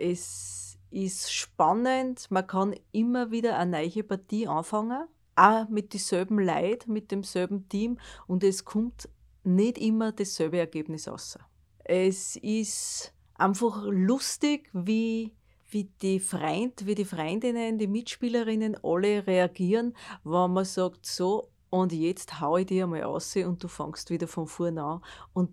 Es 0.00 0.78
ist 0.90 1.32
spannend, 1.32 2.30
man 2.30 2.46
kann 2.46 2.74
immer 2.90 3.30
wieder 3.30 3.58
eine 3.58 3.82
neue 3.82 4.02
Partie 4.02 4.48
anfangen 4.48 5.06
auch 5.40 5.68
mit 5.68 5.92
dieselben 5.92 6.38
Leuten, 6.38 6.92
mit 6.92 7.10
demselben 7.10 7.68
Team 7.68 7.98
und 8.26 8.44
es 8.44 8.64
kommt 8.64 9.08
nicht 9.42 9.78
immer 9.78 10.12
dasselbe 10.12 10.58
Ergebnis 10.58 11.08
raus. 11.08 11.38
Es 11.84 12.36
ist 12.36 13.14
einfach 13.34 13.84
lustig, 13.86 14.68
wie, 14.72 15.32
wie 15.70 15.84
die 16.02 16.20
Freund, 16.20 16.84
wie 16.84 16.94
die 16.94 17.04
Freundinnen, 17.06 17.78
die 17.78 17.86
Mitspielerinnen 17.86 18.76
alle 18.82 19.26
reagieren, 19.26 19.94
wenn 20.24 20.52
man 20.52 20.64
sagt, 20.64 21.06
so, 21.06 21.48
und 21.70 21.92
jetzt 21.92 22.40
hau 22.40 22.56
ich 22.56 22.66
dir 22.66 22.84
einmal 22.84 23.04
aus 23.04 23.34
und 23.36 23.62
du 23.62 23.68
fängst 23.68 24.10
wieder 24.10 24.26
von 24.26 24.46
vorne 24.46 24.82
an 24.82 25.00
und 25.32 25.50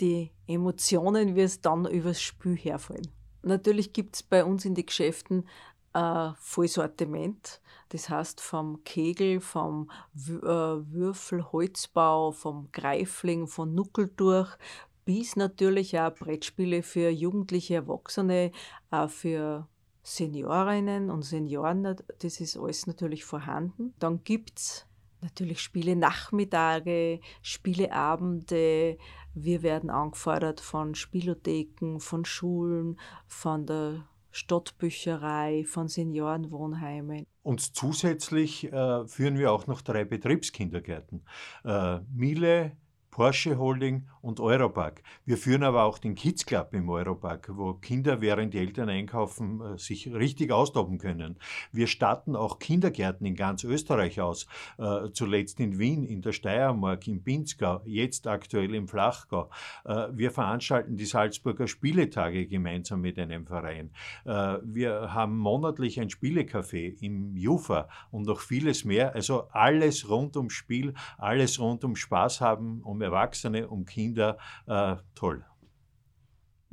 die 0.00 0.30
Emotionen, 0.46 1.34
wie 1.36 1.46
dann 1.62 1.86
übers 1.86 2.20
Spiel 2.20 2.56
herfallen. 2.56 3.19
Natürlich 3.42 3.92
gibt 3.92 4.16
es 4.16 4.22
bei 4.22 4.44
uns 4.44 4.64
in 4.64 4.74
den 4.74 4.86
Geschäften 4.86 5.46
ein 5.92 6.34
Vollsortiment. 6.38 7.60
Das 7.88 8.08
heißt 8.08 8.40
vom 8.40 8.84
Kegel, 8.84 9.40
vom 9.40 9.90
äh, 10.14 10.22
Würfelholzbau, 10.22 12.30
vom 12.30 12.68
Greifling, 12.70 13.48
von 13.48 13.74
Nuckeldurch 13.74 14.56
bis 15.04 15.34
natürlich 15.34 15.98
auch 15.98 16.14
Brettspiele 16.14 16.84
für 16.84 17.10
jugendliche 17.10 17.74
Erwachsene, 17.74 18.52
auch 18.90 19.10
für 19.10 19.66
Seniorinnen 20.04 21.10
und 21.10 21.22
Senioren. 21.22 21.96
Das 22.20 22.40
ist 22.40 22.56
alles 22.56 22.86
natürlich 22.86 23.24
vorhanden. 23.24 23.92
Dann 23.98 24.22
gibt 24.22 24.58
es 24.58 24.86
natürlich 25.22 25.60
Spiele 25.60 25.96
Nachmittage, 25.96 27.20
Spieleabende. 27.42 28.98
Wir 29.34 29.62
werden 29.62 29.90
angefordert 29.90 30.60
von 30.60 30.94
Spielotheken, 30.94 32.00
von 32.00 32.24
Schulen, 32.24 32.98
von 33.26 33.66
der 33.66 34.04
Stadtbücherei, 34.32 35.64
von 35.66 35.88
Seniorenwohnheimen. 35.88 37.26
Und 37.42 37.60
zusätzlich 37.76 38.72
äh, 38.72 39.06
führen 39.06 39.38
wir 39.38 39.52
auch 39.52 39.66
noch 39.66 39.82
drei 39.82 40.04
Betriebskindergärten. 40.04 41.24
Äh, 41.64 42.00
Miele, 42.14 42.76
Porsche 43.20 43.58
Holding 43.58 44.06
und 44.22 44.40
Europark. 44.40 45.02
Wir 45.26 45.36
führen 45.36 45.62
aber 45.62 45.84
auch 45.84 45.98
den 45.98 46.14
Kids 46.14 46.46
Club 46.46 46.72
im 46.72 46.88
Europark, 46.88 47.50
wo 47.52 47.74
Kinder, 47.74 48.22
während 48.22 48.54
die 48.54 48.58
Eltern 48.58 48.88
einkaufen, 48.88 49.60
äh, 49.60 49.78
sich 49.78 50.10
richtig 50.10 50.52
austoben 50.52 50.96
können. 50.96 51.36
Wir 51.70 51.86
starten 51.86 52.34
auch 52.34 52.58
Kindergärten 52.58 53.26
in 53.26 53.34
ganz 53.34 53.62
Österreich 53.62 54.22
aus, 54.22 54.46
äh, 54.78 55.10
zuletzt 55.12 55.60
in 55.60 55.78
Wien, 55.78 56.02
in 56.04 56.22
der 56.22 56.32
Steiermark, 56.32 57.06
im 57.08 57.22
Pinzgau, 57.22 57.82
jetzt 57.84 58.26
aktuell 58.26 58.74
im 58.74 58.88
Flachgau. 58.88 59.50
Äh, 59.84 60.06
wir 60.12 60.30
veranstalten 60.30 60.96
die 60.96 61.04
Salzburger 61.04 61.66
Spieletage 61.66 62.46
gemeinsam 62.46 63.02
mit 63.02 63.18
einem 63.18 63.46
Verein. 63.46 63.90
Wir 64.24 65.12
haben 65.12 65.36
monatlich 65.36 66.00
ein 66.00 66.08
Spielecafé 66.08 66.96
im 67.02 67.36
Jufa 67.36 67.88
und 68.10 68.26
noch 68.26 68.40
vieles 68.40 68.84
mehr. 68.84 69.14
Also 69.14 69.48
alles 69.50 70.08
rund 70.08 70.36
ums 70.36 70.52
Spiel, 70.52 70.94
alles 71.18 71.58
rund 71.58 71.84
um 71.84 71.96
Spaß 71.96 72.40
haben, 72.40 72.80
um 72.82 73.02
Erwachsene, 73.10 73.68
um 73.68 73.84
Kinder. 73.84 74.38
Äh, 74.66 74.96
toll. 75.14 75.44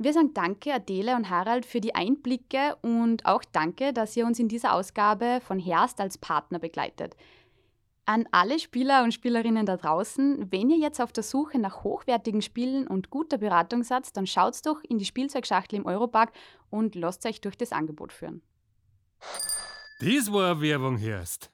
Wir 0.00 0.12
sagen 0.12 0.32
Danke, 0.32 0.72
Adele 0.72 1.16
und 1.16 1.28
Harald, 1.28 1.66
für 1.66 1.80
die 1.80 1.94
Einblicke 1.94 2.76
und 2.82 3.26
auch 3.26 3.42
Danke, 3.50 3.92
dass 3.92 4.16
ihr 4.16 4.26
uns 4.26 4.38
in 4.38 4.48
dieser 4.48 4.72
Ausgabe 4.72 5.40
von 5.42 5.58
Herst 5.58 6.00
als 6.00 6.18
Partner 6.18 6.60
begleitet. 6.60 7.16
An 8.06 8.26
alle 8.30 8.60
Spieler 8.60 9.02
und 9.02 9.12
Spielerinnen 9.12 9.66
da 9.66 9.76
draußen, 9.76 10.50
wenn 10.52 10.70
ihr 10.70 10.78
jetzt 10.78 11.00
auf 11.00 11.12
der 11.12 11.24
Suche 11.24 11.58
nach 11.58 11.82
hochwertigen 11.82 12.42
Spielen 12.42 12.86
und 12.86 13.10
guter 13.10 13.38
Beratung 13.38 13.82
seid, 13.82 14.16
dann 14.16 14.26
schaut 14.26 14.64
doch 14.64 14.80
in 14.88 14.98
die 14.98 15.04
Spielzeugschachtel 15.04 15.78
im 15.78 15.84
Europark 15.84 16.32
und 16.70 16.94
lasst 16.94 17.26
euch 17.26 17.40
durch 17.40 17.56
das 17.56 17.72
Angebot 17.72 18.12
führen. 18.12 18.40
Dies 20.00 20.32
war 20.32 20.60
Werbung, 20.62 20.96
Herst. 20.96 21.50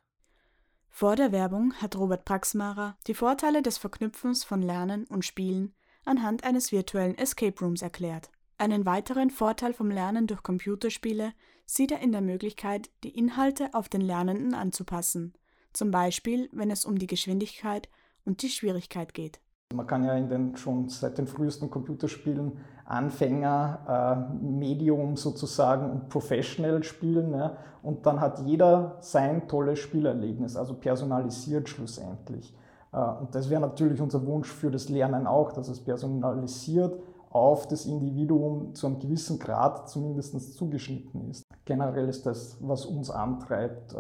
Vor 0.96 1.16
der 1.16 1.32
Werbung 1.32 1.74
hat 1.82 1.98
Robert 1.98 2.24
Praxmarer 2.24 2.96
die 3.08 3.14
Vorteile 3.14 3.62
des 3.62 3.78
Verknüpfens 3.78 4.44
von 4.44 4.62
Lernen 4.62 5.06
und 5.08 5.24
Spielen 5.24 5.74
anhand 6.04 6.44
eines 6.44 6.70
virtuellen 6.70 7.18
Escape 7.18 7.58
Rooms 7.60 7.82
erklärt. 7.82 8.30
Einen 8.58 8.86
weiteren 8.86 9.30
Vorteil 9.30 9.72
vom 9.72 9.90
Lernen 9.90 10.28
durch 10.28 10.44
Computerspiele 10.44 11.32
sieht 11.66 11.90
er 11.90 11.98
in 11.98 12.12
der 12.12 12.20
Möglichkeit, 12.20 12.90
die 13.02 13.08
Inhalte 13.08 13.74
auf 13.74 13.88
den 13.88 14.02
Lernenden 14.02 14.54
anzupassen, 14.54 15.34
zum 15.72 15.90
Beispiel 15.90 16.48
wenn 16.52 16.70
es 16.70 16.84
um 16.84 16.96
die 16.96 17.08
Geschwindigkeit 17.08 17.88
und 18.24 18.42
die 18.42 18.48
Schwierigkeit 18.48 19.14
geht. 19.14 19.40
Man 19.74 19.88
kann 19.88 20.04
ja 20.04 20.16
in 20.16 20.28
den, 20.28 20.56
schon 20.56 20.88
seit 20.88 21.18
den 21.18 21.26
frühesten 21.26 21.70
Computerspielen 21.70 22.60
Anfänger, 22.84 24.28
äh, 24.40 24.44
Medium 24.44 25.16
sozusagen 25.16 25.90
und 25.90 26.08
Professional 26.08 26.82
spielen. 26.82 27.32
Ja? 27.32 27.56
Und 27.82 28.06
dann 28.06 28.20
hat 28.20 28.40
jeder 28.40 28.96
sein 29.00 29.48
tolles 29.48 29.78
Spielerlebnis, 29.78 30.56
also 30.56 30.74
personalisiert 30.74 31.68
schlussendlich. 31.68 32.54
Äh, 32.92 32.98
und 32.98 33.34
das 33.34 33.48
wäre 33.50 33.60
natürlich 33.60 34.00
unser 34.00 34.24
Wunsch 34.26 34.48
für 34.48 34.70
das 34.70 34.88
Lernen 34.88 35.26
auch, 35.26 35.52
dass 35.52 35.68
es 35.68 35.80
personalisiert 35.80 36.98
auf 37.30 37.66
das 37.66 37.86
Individuum 37.86 38.74
zu 38.74 38.86
einem 38.86 39.00
gewissen 39.00 39.38
Grad 39.40 39.88
zumindest 39.88 40.54
zugeschnitten 40.54 41.30
ist. 41.30 41.42
Generell 41.64 42.08
ist 42.08 42.26
das, 42.26 42.56
was 42.60 42.86
uns 42.86 43.10
antreibt, 43.10 43.92
äh, 43.92 43.96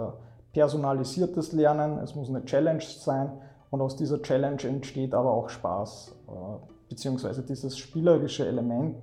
personalisiertes 0.52 1.52
Lernen. 1.52 1.98
Es 1.98 2.14
muss 2.14 2.28
eine 2.28 2.44
Challenge 2.44 2.82
sein 2.82 3.32
und 3.70 3.80
aus 3.80 3.96
dieser 3.96 4.22
Challenge 4.22 4.62
entsteht 4.62 5.14
aber 5.14 5.32
auch 5.32 5.48
Spaß, 5.48 6.14
äh, 6.28 6.73
beziehungsweise 6.88 7.42
dieses 7.42 7.78
spielerische 7.78 8.46
Element 8.46 8.96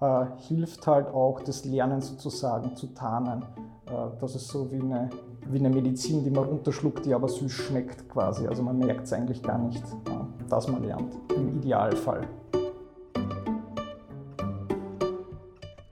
äh, 0.00 0.24
hilft 0.48 0.86
halt 0.86 1.08
auch, 1.08 1.40
das 1.40 1.64
Lernen 1.64 2.00
sozusagen 2.00 2.76
zu 2.76 2.88
tarnen. 2.88 3.42
Äh, 3.86 4.18
das 4.20 4.34
ist 4.34 4.48
so 4.48 4.70
wie 4.70 4.80
eine, 4.80 5.10
wie 5.48 5.58
eine 5.58 5.70
Medizin, 5.70 6.24
die 6.24 6.30
man 6.30 6.44
runterschluckt, 6.44 7.06
die 7.06 7.14
aber 7.14 7.28
süß 7.28 7.52
schmeckt 7.52 8.08
quasi. 8.08 8.46
Also 8.46 8.62
man 8.62 8.78
merkt 8.78 9.06
es 9.06 9.12
eigentlich 9.12 9.42
gar 9.42 9.58
nicht, 9.58 9.82
dass 10.48 10.68
man 10.68 10.82
lernt, 10.82 11.14
im 11.36 11.56
Idealfall. 11.56 12.28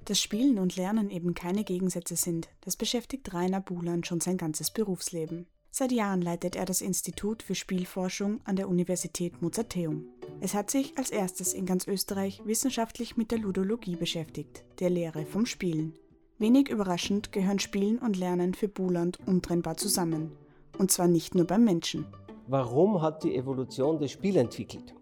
Dass 0.05 0.19
Spielen 0.19 0.59
und 0.59 0.75
Lernen 0.75 1.09
eben 1.09 1.35
keine 1.35 1.63
Gegensätze 1.63 2.17
sind, 2.17 2.49
das 2.63 2.75
beschäftigt 2.75 3.33
Rainer 3.33 3.61
Buhland 3.61 4.09
schon 4.09 4.21
sein 4.21 4.39
ganzes 4.39 4.73
Berufsleben. 4.73 5.47
Seit 5.71 5.93
Jahren 5.93 6.21
leitet 6.21 6.57
er 6.57 6.65
das 6.65 6.81
Institut 6.81 7.45
für 7.45 7.55
Spielforschung 7.55 8.41
an 8.45 8.57
der 8.57 8.69
Universität 8.69 9.41
Mozarteum. 9.41 10.07
Es 10.43 10.55
hat 10.55 10.71
sich 10.71 10.97
als 10.97 11.11
erstes 11.11 11.53
in 11.53 11.67
ganz 11.67 11.87
Österreich 11.87 12.41
wissenschaftlich 12.47 13.19
mit 13.19 13.31
der 13.31 13.39
Ludologie 13.39 13.97
beschäftigt, 13.97 14.65
der 14.79 14.89
Lehre 14.89 15.27
vom 15.27 15.45
Spielen. 15.45 15.93
Wenig 16.39 16.71
überraschend 16.71 17.31
gehören 17.31 17.59
Spielen 17.59 17.99
und 17.99 18.17
Lernen 18.17 18.55
für 18.55 18.69
Buland 18.69 19.19
untrennbar 19.27 19.77
zusammen. 19.77 20.33
Und 20.79 20.91
zwar 20.91 21.09
nicht 21.09 21.35
nur 21.35 21.47
beim 21.47 21.65
Menschen. 21.65 22.07
Warum 22.47 23.03
hat 23.03 23.23
die 23.23 23.37
Evolution 23.37 23.99
das 23.99 24.13
Spiel 24.13 24.39
entwickelt? 24.39 24.95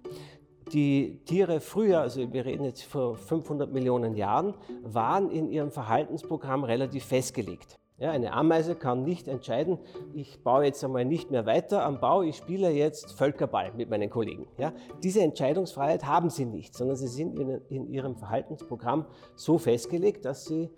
Die 0.72 1.20
Tiere 1.24 1.60
früher, 1.60 2.00
also 2.00 2.32
wir 2.32 2.44
reden 2.44 2.64
jetzt 2.64 2.82
vor 2.82 3.14
500 3.14 3.72
Millionen 3.72 4.16
Jahren, 4.16 4.54
waren 4.82 5.30
in 5.30 5.48
ihrem 5.48 5.70
Verhaltensprogramm 5.70 6.64
relativ 6.64 7.04
festgelegt. 7.04 7.76
Ja, 8.00 8.12
eine 8.12 8.32
Ameise 8.32 8.76
kann 8.76 9.02
nicht 9.02 9.26
entscheiden, 9.26 9.78
ich 10.14 10.40
baue 10.44 10.66
jetzt 10.66 10.84
einmal 10.84 11.04
nicht 11.04 11.32
mehr 11.32 11.46
weiter 11.46 11.84
am 11.84 11.98
Bau, 11.98 12.22
ich 12.22 12.36
spiele 12.36 12.70
jetzt 12.70 13.12
Völkerball 13.12 13.72
mit 13.74 13.90
meinen 13.90 14.08
Kollegen. 14.08 14.46
Ja, 14.56 14.72
diese 15.02 15.20
Entscheidungsfreiheit 15.20 16.06
haben 16.06 16.30
sie 16.30 16.44
nicht, 16.44 16.76
sondern 16.76 16.96
sie 16.96 17.08
sind 17.08 17.36
in, 17.36 17.60
in 17.68 17.88
ihrem 17.88 18.14
Verhaltensprogramm 18.14 19.04
so 19.34 19.58
festgelegt, 19.58 20.24
dass 20.24 20.44
sie 20.44 20.70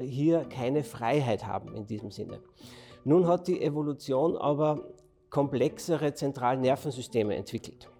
hier 0.00 0.46
keine 0.46 0.82
Freiheit 0.82 1.46
haben 1.46 1.74
in 1.74 1.86
diesem 1.86 2.10
Sinne. 2.10 2.40
Nun 3.04 3.26
hat 3.26 3.48
die 3.48 3.60
Evolution 3.60 4.38
aber 4.38 4.80
komplexere 5.28 6.14
Zentralnervensysteme 6.14 7.36
entwickelt. 7.36 7.91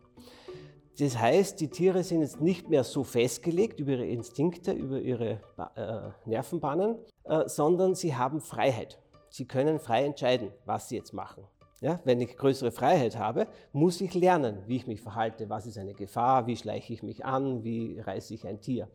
Das 0.98 1.18
heißt, 1.18 1.58
die 1.60 1.68
Tiere 1.68 2.02
sind 2.02 2.20
jetzt 2.20 2.40
nicht 2.40 2.68
mehr 2.68 2.84
so 2.84 3.02
festgelegt 3.02 3.80
über 3.80 3.92
ihre 3.92 4.06
Instinkte, 4.06 4.72
über 4.72 5.00
ihre 5.00 5.40
äh, 5.74 6.28
Nervenbahnen, 6.28 6.96
äh, 7.24 7.48
sondern 7.48 7.94
sie 7.94 8.14
haben 8.14 8.40
Freiheit. 8.40 8.98
Sie 9.30 9.46
können 9.46 9.78
frei 9.78 10.04
entscheiden, 10.04 10.52
was 10.66 10.90
sie 10.90 10.96
jetzt 10.96 11.14
machen. 11.14 11.44
Ja, 11.80 11.98
wenn 12.04 12.20
ich 12.20 12.36
größere 12.36 12.70
Freiheit 12.70 13.16
habe, 13.16 13.48
muss 13.72 14.00
ich 14.00 14.14
lernen, 14.14 14.62
wie 14.66 14.76
ich 14.76 14.86
mich 14.86 15.00
verhalte, 15.00 15.48
was 15.48 15.66
ist 15.66 15.78
eine 15.78 15.94
Gefahr, 15.94 16.46
wie 16.46 16.56
schleiche 16.56 16.92
ich 16.92 17.02
mich 17.02 17.24
an, 17.24 17.64
wie 17.64 17.98
reiße 17.98 18.34
ich 18.34 18.46
ein 18.46 18.60
Tier. 18.60 18.88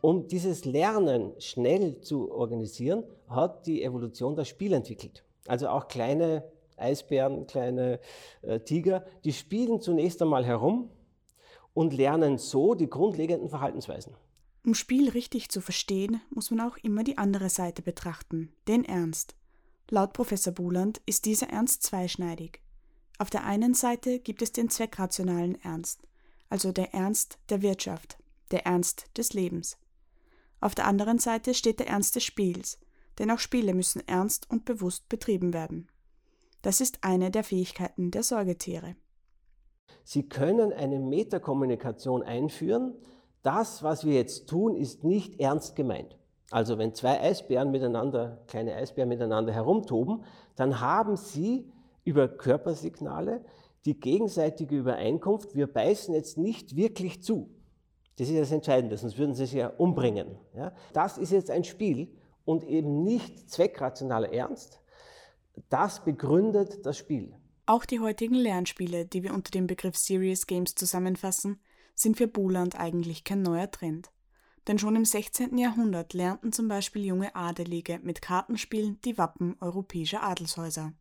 Um 0.00 0.28
dieses 0.28 0.64
Lernen 0.64 1.32
schnell 1.38 2.00
zu 2.00 2.32
organisieren, 2.32 3.02
hat 3.28 3.66
die 3.66 3.82
Evolution 3.82 4.36
das 4.36 4.48
Spiel 4.48 4.72
entwickelt. 4.72 5.24
Also 5.46 5.68
auch 5.68 5.88
kleine 5.88 6.44
Eisbären, 6.76 7.46
kleine 7.46 7.98
äh, 8.42 8.60
Tiger, 8.60 9.04
die 9.24 9.32
spielen 9.32 9.80
zunächst 9.80 10.22
einmal 10.22 10.44
herum 10.44 10.90
und 11.76 11.92
lernen 11.92 12.38
so 12.38 12.74
die 12.74 12.88
grundlegenden 12.88 13.50
Verhaltensweisen. 13.50 14.14
Um 14.64 14.74
Spiel 14.74 15.10
richtig 15.10 15.50
zu 15.50 15.60
verstehen, 15.60 16.22
muss 16.30 16.50
man 16.50 16.66
auch 16.66 16.78
immer 16.78 17.04
die 17.04 17.18
andere 17.18 17.50
Seite 17.50 17.82
betrachten, 17.82 18.50
den 18.66 18.82
Ernst. 18.82 19.36
Laut 19.90 20.14
Professor 20.14 20.54
Buland 20.54 21.02
ist 21.04 21.26
dieser 21.26 21.50
Ernst 21.50 21.82
zweischneidig. 21.82 22.62
Auf 23.18 23.28
der 23.28 23.44
einen 23.44 23.74
Seite 23.74 24.20
gibt 24.20 24.40
es 24.40 24.52
den 24.52 24.70
zweckrationalen 24.70 25.60
Ernst, 25.62 26.00
also 26.48 26.72
der 26.72 26.94
Ernst 26.94 27.38
der 27.50 27.60
Wirtschaft, 27.60 28.16
der 28.52 28.64
Ernst 28.64 29.10
des 29.18 29.34
Lebens. 29.34 29.76
Auf 30.60 30.74
der 30.74 30.86
anderen 30.86 31.18
Seite 31.18 31.52
steht 31.52 31.78
der 31.78 31.88
Ernst 31.88 32.16
des 32.16 32.24
Spiels, 32.24 32.78
denn 33.18 33.30
auch 33.30 33.38
Spiele 33.38 33.74
müssen 33.74 34.02
ernst 34.08 34.50
und 34.50 34.64
bewusst 34.64 35.10
betrieben 35.10 35.52
werden. 35.52 35.88
Das 36.62 36.80
ist 36.80 37.04
eine 37.04 37.30
der 37.30 37.44
Fähigkeiten 37.44 38.10
der 38.10 38.22
Säugetiere. 38.22 38.96
Sie 40.04 40.28
können 40.28 40.72
eine 40.72 40.98
Metakommunikation 40.98 42.22
einführen. 42.22 42.94
Das, 43.42 43.82
was 43.82 44.04
wir 44.04 44.14
jetzt 44.14 44.48
tun, 44.48 44.76
ist 44.76 45.04
nicht 45.04 45.40
ernst 45.40 45.76
gemeint. 45.76 46.16
Also 46.50 46.78
wenn 46.78 46.94
zwei 46.94 47.20
Eisbären 47.20 47.70
miteinander, 47.70 48.42
kleine 48.46 48.74
Eisbären 48.74 49.08
miteinander 49.08 49.52
herumtoben, 49.52 50.24
dann 50.54 50.80
haben 50.80 51.16
sie 51.16 51.70
über 52.04 52.28
Körpersignale 52.28 53.44
die 53.84 53.98
gegenseitige 53.98 54.76
Übereinkunft, 54.76 55.54
wir 55.54 55.66
beißen 55.72 56.14
jetzt 56.14 56.38
nicht 56.38 56.76
wirklich 56.76 57.22
zu. 57.22 57.48
Das 58.18 58.28
ist 58.28 58.38
das 58.38 58.52
Entscheidende, 58.52 58.96
sonst 58.96 59.18
würden 59.18 59.34
sie 59.34 59.46
sich 59.46 59.54
ja 59.54 59.68
umbringen. 59.68 60.38
Ja? 60.54 60.72
Das 60.92 61.18
ist 61.18 61.30
jetzt 61.30 61.50
ein 61.50 61.64
Spiel 61.64 62.08
und 62.44 62.64
eben 62.64 63.04
nicht 63.04 63.50
zweckrationaler 63.50 64.32
Ernst. 64.32 64.80
Das 65.68 66.04
begründet 66.04 66.84
das 66.84 66.96
Spiel. 66.96 67.34
Auch 67.68 67.84
die 67.84 67.98
heutigen 67.98 68.36
Lernspiele, 68.36 69.06
die 69.06 69.24
wir 69.24 69.34
unter 69.34 69.50
dem 69.50 69.66
Begriff 69.66 69.96
Serious 69.96 70.46
Games 70.46 70.76
zusammenfassen, 70.76 71.60
sind 71.96 72.16
für 72.16 72.28
Buland 72.28 72.78
eigentlich 72.78 73.24
kein 73.24 73.42
neuer 73.42 73.68
Trend. 73.68 74.12
Denn 74.68 74.78
schon 74.78 74.94
im 74.94 75.04
16. 75.04 75.58
Jahrhundert 75.58 76.14
lernten 76.14 76.52
zum 76.52 76.68
Beispiel 76.68 77.04
junge 77.04 77.34
Adelige 77.34 77.98
mit 78.04 78.22
Kartenspielen 78.22 79.00
die 79.04 79.18
Wappen 79.18 79.56
europäischer 79.60 80.22
Adelshäuser. 80.22 80.92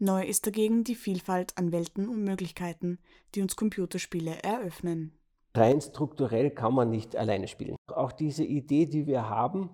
Neu 0.00 0.24
ist 0.24 0.48
dagegen 0.48 0.82
die 0.82 0.96
Vielfalt 0.96 1.56
an 1.56 1.70
Welten 1.70 2.08
und 2.08 2.24
Möglichkeiten, 2.24 2.98
die 3.36 3.42
uns 3.42 3.54
Computerspiele 3.54 4.42
eröffnen. 4.42 5.16
Rein 5.54 5.80
strukturell 5.80 6.50
kann 6.50 6.74
man 6.74 6.90
nicht 6.90 7.14
alleine 7.14 7.46
spielen. 7.46 7.76
Auch 7.86 8.10
diese 8.10 8.44
Idee, 8.44 8.86
die 8.86 9.06
wir 9.06 9.28
haben, 9.28 9.70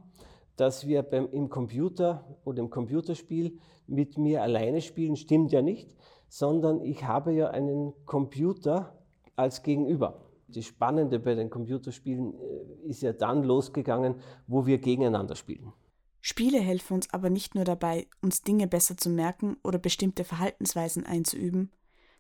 dass 0.57 0.87
wir 0.87 1.03
beim, 1.03 1.29
im 1.33 1.49
Computer 1.49 2.39
oder 2.45 2.61
im 2.61 2.69
Computerspiel 2.69 3.59
mit 3.87 4.19
mir 4.19 4.43
alleine 4.43 4.83
spielen, 4.83 5.17
stimmt 5.17 5.53
ja 5.53 5.63
nicht, 5.63 5.95
sondern 6.29 6.81
ich 6.83 7.05
habe 7.05 7.33
ja 7.33 7.49
einen 7.49 7.93
Computer 8.05 8.99
als 9.37 9.63
Gegenüber. 9.63 10.21
Das 10.49 10.65
Spannende 10.65 11.19
bei 11.19 11.35
den 11.35 11.51
Computerspielen 11.51 12.35
äh, 12.35 12.89
ist 12.89 13.03
ja 13.03 13.13
dann 13.13 13.43
losgegangen, 13.43 14.17
wo 14.47 14.67
wir 14.67 14.79
gegeneinander 14.79 15.35
spielen. 15.35 15.73
Spiele 16.21 16.59
helfen 16.59 16.95
uns 16.95 17.13
aber 17.13 17.31
nicht 17.31 17.55
nur 17.55 17.65
dabei, 17.65 18.09
uns 18.21 18.43
Dinge 18.43 18.67
besser 18.67 18.97
zu 18.97 19.11
merken 19.11 19.57
oder 19.63 19.79
bestimmte 19.79 20.25
Verhaltensweisen 20.25 21.07
einzuüben. 21.07 21.71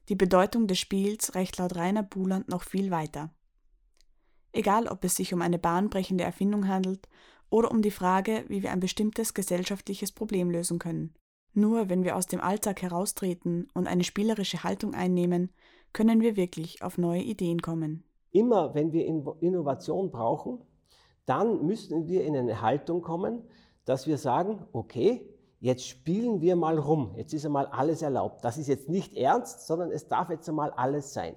Die 0.08 0.14
Bedeutung 0.14 0.68
des 0.68 0.78
Spiels 0.78 1.34
reicht 1.34 1.58
laut 1.58 1.74
Rainer 1.74 2.04
Buland 2.04 2.48
noch 2.48 2.62
viel 2.62 2.90
weiter. 2.90 3.30
Egal, 4.52 4.86
ob 4.86 5.02
es 5.04 5.16
sich 5.16 5.34
um 5.34 5.42
eine 5.42 5.58
bahnbrechende 5.58 6.24
Erfindung 6.24 6.68
handelt 6.68 7.08
oder 7.50 7.70
um 7.70 7.82
die 7.82 7.90
Frage, 7.90 8.44
wie 8.48 8.62
wir 8.62 8.70
ein 8.70 8.80
bestimmtes 8.80 9.34
gesellschaftliches 9.34 10.12
Problem 10.12 10.50
lösen 10.50 10.78
können. 10.78 11.12
Nur 11.58 11.88
wenn 11.88 12.04
wir 12.04 12.16
aus 12.16 12.26
dem 12.26 12.42
Alltag 12.42 12.82
heraustreten 12.82 13.70
und 13.72 13.86
eine 13.86 14.04
spielerische 14.04 14.62
Haltung 14.62 14.92
einnehmen, 14.92 15.48
können 15.94 16.20
wir 16.20 16.36
wirklich 16.36 16.82
auf 16.82 16.98
neue 16.98 17.22
Ideen 17.22 17.62
kommen. 17.62 18.04
Immer 18.30 18.74
wenn 18.74 18.92
wir 18.92 19.06
Innovation 19.06 20.10
brauchen, 20.10 20.58
dann 21.24 21.64
müssen 21.64 22.08
wir 22.08 22.26
in 22.26 22.36
eine 22.36 22.60
Haltung 22.60 23.00
kommen, 23.00 23.42
dass 23.86 24.06
wir 24.06 24.18
sagen, 24.18 24.66
okay, 24.72 25.26
jetzt 25.58 25.88
spielen 25.88 26.42
wir 26.42 26.56
mal 26.56 26.78
rum, 26.78 27.14
jetzt 27.16 27.32
ist 27.32 27.46
einmal 27.46 27.64
alles 27.68 28.02
erlaubt. 28.02 28.44
Das 28.44 28.58
ist 28.58 28.68
jetzt 28.68 28.90
nicht 28.90 29.16
ernst, 29.16 29.66
sondern 29.66 29.90
es 29.92 30.08
darf 30.08 30.28
jetzt 30.28 30.46
einmal 30.50 30.72
alles 30.72 31.14
sein. 31.14 31.36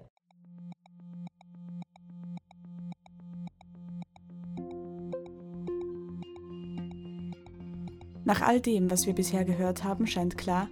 Nach 8.29 8.43
all 8.43 8.61
dem, 8.61 8.91
was 8.91 9.07
wir 9.07 9.13
bisher 9.13 9.43
gehört 9.43 9.83
haben, 9.83 10.05
scheint 10.05 10.37
klar, 10.37 10.69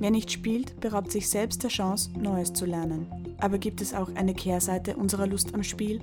wer 0.00 0.10
nicht 0.10 0.32
spielt, 0.32 0.80
beraubt 0.80 1.12
sich 1.12 1.28
selbst 1.28 1.62
der 1.62 1.70
Chance, 1.70 2.10
Neues 2.18 2.52
zu 2.52 2.66
lernen. 2.66 3.06
Aber 3.38 3.58
gibt 3.58 3.80
es 3.80 3.94
auch 3.94 4.12
eine 4.16 4.34
Kehrseite 4.34 4.96
unserer 4.96 5.28
Lust 5.28 5.54
am 5.54 5.62
Spiel? 5.62 6.00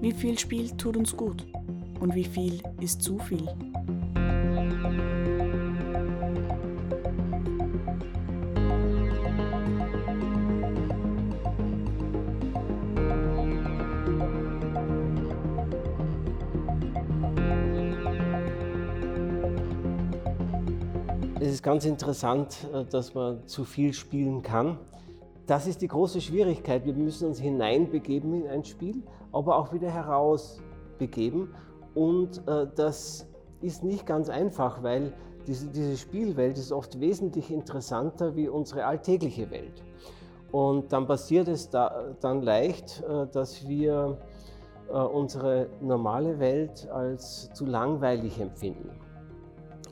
Wie 0.00 0.10
viel 0.10 0.36
Spiel 0.36 0.72
tut 0.76 0.96
uns 0.96 1.16
gut? 1.16 1.46
Und 2.00 2.16
wie 2.16 2.24
viel 2.24 2.60
ist 2.80 3.02
zu 3.02 3.20
viel? 3.20 3.46
Ist 21.56 21.62
ganz 21.62 21.86
interessant, 21.86 22.68
äh, 22.74 22.84
dass 22.84 23.14
man 23.14 23.46
zu 23.46 23.64
viel 23.64 23.94
spielen 23.94 24.42
kann. 24.42 24.78
Das 25.46 25.66
ist 25.66 25.80
die 25.80 25.88
große 25.88 26.20
Schwierigkeit. 26.20 26.84
Wir 26.84 26.92
müssen 26.92 27.28
uns 27.28 27.40
hineinbegeben 27.40 28.34
in 28.34 28.46
ein 28.46 28.62
Spiel, 28.62 29.02
aber 29.32 29.56
auch 29.56 29.72
wieder 29.72 29.90
herausbegeben. 29.90 31.54
Und 31.94 32.46
äh, 32.46 32.66
das 32.74 33.26
ist 33.62 33.84
nicht 33.84 34.04
ganz 34.04 34.28
einfach, 34.28 34.82
weil 34.82 35.14
diese, 35.46 35.96
Spielwelt 35.96 36.58
ist 36.58 36.72
oft 36.72 37.00
wesentlich 37.00 37.50
interessanter 37.50 38.36
wie 38.36 38.48
unsere 38.48 38.84
alltägliche 38.84 39.50
Welt. 39.50 39.82
Und 40.52 40.92
dann 40.92 41.06
passiert 41.06 41.48
es 41.48 41.70
da, 41.70 42.14
dann 42.20 42.42
leicht, 42.42 43.02
äh, 43.08 43.26
dass 43.32 43.66
wir 43.66 44.18
unsere 44.88 45.66
normale 45.80 46.38
Welt 46.38 46.88
als 46.92 47.50
zu 47.52 47.66
langweilig 47.66 48.38
empfinden. 48.38 48.90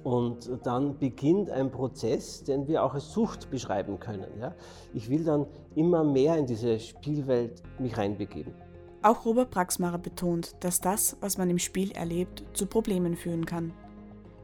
Und 0.05 0.51
dann 0.65 0.99
beginnt 0.99 1.51
ein 1.51 1.71
Prozess, 1.71 2.45
den 2.45 2.69
wir 2.69 2.85
auch 2.85 2.93
als 2.95 3.13
Sucht 3.13 3.51
beschreiben 3.51 3.99
können. 3.99 4.29
Ja? 4.39 4.55
Ich 4.93 5.09
will 5.09 5.25
dann 5.25 5.47
immer 5.75 6.05
mehr 6.05 6.37
in 6.37 6.47
diese 6.47 6.79
Spielwelt 6.79 7.63
mich 7.79 7.97
reinbegeben. 7.97 8.53
Auch 9.03 9.25
Robert 9.25 9.51
Praxmacher 9.51 9.99
betont, 9.99 10.57
dass 10.61 10.81
das, 10.81 11.17
was 11.21 11.39
man 11.39 11.51
im 11.51 11.59
Spiel 11.59 11.93
erlebt, 11.93 12.45
zu 12.53 12.67
Problemen 12.67 13.17
führen 13.17 13.47
kann. 13.47 13.73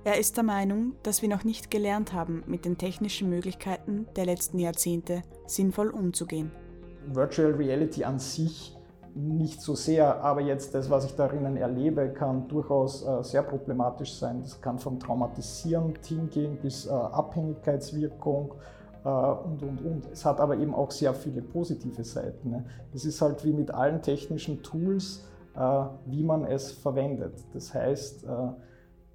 Er 0.03 0.19
ist 0.19 0.39
der 0.39 0.45
Meinung, 0.45 0.95
dass 1.03 1.21
wir 1.21 1.29
noch 1.29 1.45
nicht 1.45 1.71
gelernt 1.71 2.15
haben, 2.15 2.43
mit 2.47 2.65
den 2.65 2.79
technischen 2.79 3.29
Möglichkeiten 3.29 4.07
der 4.17 4.25
letzten 4.25 4.59
Jahrzehnte 4.59 5.23
sinnvoll 5.47 5.91
umzugehen. 5.91 6.51
Virtual 7.07 7.53
Reality 7.53 8.05
an 8.05 8.19
sich 8.19 8.75
nicht 9.15 9.61
so 9.61 9.75
sehr, 9.75 10.23
aber 10.23 10.41
jetzt 10.41 10.75
das, 10.75 10.91
was 10.91 11.05
ich 11.05 11.15
darin 11.15 11.57
erlebe, 11.57 12.11
kann 12.11 12.49
durchaus 12.49 13.07
äh, 13.07 13.23
sehr 13.23 13.43
problematisch 13.43 14.15
sein. 14.15 14.41
Das 14.43 14.61
kann 14.61 14.79
vom 14.79 14.99
Traumatisieren 14.99 15.95
hingehen 16.07 16.59
bis 16.61 16.87
äh, 16.87 16.91
Abhängigkeitswirkung 16.91 18.55
äh, 19.05 19.09
und, 19.09 19.63
und, 19.63 19.85
und. 19.85 20.13
Es 20.13 20.25
hat 20.25 20.41
aber 20.41 20.57
eben 20.57 20.75
auch 20.75 20.91
sehr 20.91 21.15
viele 21.15 21.43
positive 21.43 22.05
Seiten. 22.05 22.51
Ne? 22.51 22.65
Es 22.95 23.05
ist 23.05 23.21
halt 23.21 23.45
wie 23.45 23.53
mit 23.53 23.73
allen 23.73 24.03
technischen 24.03 24.63
Tools, 24.63 25.25
äh, 25.57 25.61
wie 26.07 26.23
man 26.23 26.45
es 26.45 26.73
verwendet. 26.73 27.45
Das 27.53 27.75
heißt, 27.75 28.25
äh, 28.25 28.29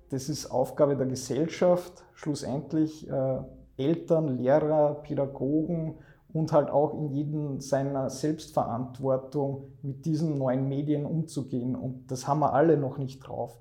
das 0.10 0.30
ist 0.30 0.52
Aufgabe 0.52 0.96
der 0.96 1.08
Gesellschaft, 1.08 2.06
schlussendlich 2.14 3.10
äh, 3.10 3.40
Eltern, 3.78 4.38
Lehrer, 4.38 5.02
Pädagogen, 5.04 5.96
und 6.36 6.52
halt 6.52 6.70
auch 6.70 6.94
in 6.94 7.12
jedem 7.12 7.62
seiner 7.62 8.10
Selbstverantwortung 8.10 9.72
mit 9.82 10.06
diesen 10.06 10.38
neuen 10.38 10.68
Medien 10.68 11.06
umzugehen. 11.06 11.78
Und 11.78 12.12
das 12.12 12.28
haben 12.28 12.42
wir 12.42 12.52
alle 12.52 12.76
noch 12.76 12.98
nicht 12.98 13.20
drauf. 13.20 13.58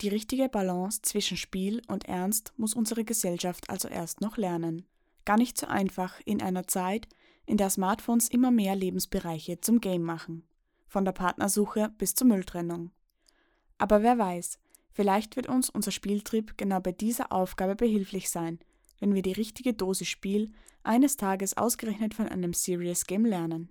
Die 0.00 0.08
richtige 0.08 0.48
Balance 0.48 1.02
zwischen 1.02 1.36
Spiel 1.36 1.82
und 1.86 2.06
Ernst 2.06 2.54
muss 2.56 2.72
unsere 2.72 3.04
Gesellschaft 3.04 3.68
also 3.68 3.88
erst 3.88 4.22
noch 4.22 4.38
lernen. 4.38 4.86
Gar 5.26 5.36
nicht 5.36 5.58
so 5.58 5.66
einfach 5.66 6.18
in 6.24 6.40
einer 6.40 6.66
Zeit, 6.66 7.08
in 7.44 7.58
der 7.58 7.68
Smartphones 7.68 8.30
immer 8.30 8.50
mehr 8.50 8.74
Lebensbereiche 8.74 9.60
zum 9.60 9.78
Game 9.78 10.02
machen. 10.02 10.44
Von 10.86 11.04
der 11.04 11.12
Partnersuche 11.12 11.90
bis 11.98 12.14
zur 12.14 12.26
Mülltrennung. 12.26 12.90
Aber 13.76 14.02
wer 14.02 14.16
weiß, 14.16 14.58
vielleicht 14.92 15.36
wird 15.36 15.50
uns 15.50 15.68
unser 15.68 15.90
Spieltrieb 15.90 16.56
genau 16.56 16.80
bei 16.80 16.92
dieser 16.92 17.32
Aufgabe 17.32 17.76
behilflich 17.76 18.30
sein, 18.30 18.60
wenn 19.00 19.14
wir 19.14 19.22
die 19.22 19.32
richtige 19.32 19.74
Dosis 19.74 20.08
Spiel 20.08 20.52
eines 20.82 21.16
Tages 21.16 21.56
ausgerechnet 21.56 22.14
von 22.14 22.28
einem 22.28 22.52
Serious 22.52 23.06
Game 23.06 23.24
lernen. 23.24 23.70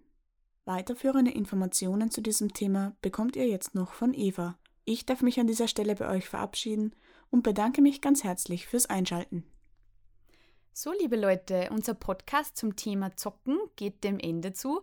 Weiterführende 0.66 1.32
Informationen 1.32 2.12
zu 2.12 2.22
diesem 2.22 2.54
Thema 2.54 2.96
bekommt 3.02 3.36
ihr 3.36 3.48
jetzt 3.48 3.74
noch 3.74 3.94
von 3.94 4.13
Eva. 4.13 4.58
Ich 4.86 5.06
darf 5.06 5.22
mich 5.22 5.40
an 5.40 5.48
dieser 5.48 5.68
Stelle 5.68 5.96
bei 5.96 6.10
euch 6.10 6.28
verabschieden 6.28 6.94
und 7.30 7.44
bedanke 7.44 7.82
mich 7.82 8.02
ganz 8.02 8.24
herzlich 8.24 8.68
fürs 8.68 8.86
Einschalten. 8.86 9.44
So, 10.74 10.92
liebe 10.92 11.16
Leute, 11.16 11.70
unser 11.72 11.94
Podcast 11.94 12.56
zum 12.56 12.76
Thema 12.76 13.16
Zocken 13.16 13.58
geht 13.76 14.04
dem 14.04 14.20
Ende 14.20 14.54
zu. 14.54 14.82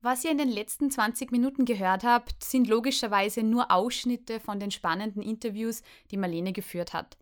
Was 0.00 0.24
ihr 0.24 0.30
in 0.30 0.38
den 0.38 0.48
letzten 0.48 0.90
20 0.90 1.32
Minuten 1.32 1.64
gehört 1.64 2.04
habt, 2.04 2.42
sind 2.42 2.68
logischerweise 2.68 3.42
nur 3.42 3.70
Ausschnitte 3.70 4.40
von 4.40 4.60
den 4.60 4.70
spannenden 4.70 5.22
Interviews, 5.22 5.82
die 6.10 6.16
Marlene 6.16 6.52
geführt 6.52 6.92
hat. 6.92 7.18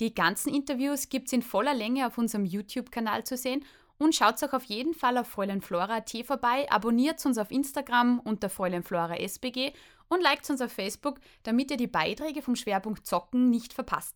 Die 0.00 0.14
ganzen 0.14 0.54
Interviews 0.54 1.08
gibt 1.08 1.26
es 1.26 1.32
in 1.32 1.42
voller 1.42 1.74
Länge 1.74 2.06
auf 2.06 2.18
unserem 2.18 2.44
YouTube-Kanal 2.44 3.24
zu 3.24 3.36
sehen 3.36 3.64
und 3.98 4.14
schaut 4.14 4.42
auch 4.44 4.52
auf 4.52 4.64
jeden 4.64 4.94
Fall 4.94 5.18
auf 5.18 5.26
Fräulein 5.26 5.60
Flora 5.60 6.00
T 6.00 6.22
vorbei, 6.22 6.70
abonniert 6.70 7.24
uns 7.26 7.36
auf 7.36 7.50
Instagram 7.50 8.20
unter 8.20 8.48
Fräulein 8.48 8.84
Flora 8.84 9.16
SBG 9.16 9.72
und 10.08 10.22
liked 10.22 10.48
uns 10.50 10.60
auf 10.60 10.72
Facebook, 10.72 11.18
damit 11.42 11.70
ihr 11.70 11.76
die 11.76 11.88
Beiträge 11.88 12.42
vom 12.42 12.54
Schwerpunkt 12.54 13.06
Zocken 13.06 13.50
nicht 13.50 13.72
verpasst. 13.72 14.14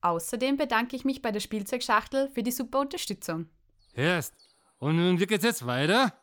Außerdem 0.00 0.56
bedanke 0.56 0.96
ich 0.96 1.04
mich 1.04 1.20
bei 1.20 1.30
der 1.30 1.40
Spielzeugschachtel 1.40 2.30
für 2.30 2.42
die 2.42 2.52
super 2.52 2.80
Unterstützung. 2.80 3.50
Erst. 3.92 4.34
Und 4.78 5.20
wie 5.20 5.26
geht's 5.26 5.44
jetzt 5.44 5.66
weiter? 5.66 6.14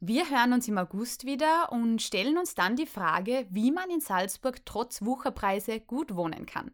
Wir 0.00 0.28
hören 0.28 0.52
uns 0.52 0.66
im 0.66 0.78
August 0.78 1.24
wieder 1.24 1.70
und 1.70 2.02
stellen 2.02 2.36
uns 2.36 2.56
dann 2.56 2.74
die 2.74 2.86
Frage, 2.86 3.46
wie 3.50 3.70
man 3.70 3.88
in 3.90 4.00
Salzburg 4.00 4.66
trotz 4.66 5.02
Wucherpreise 5.02 5.78
gut 5.78 6.16
wohnen 6.16 6.44
kann. 6.44 6.72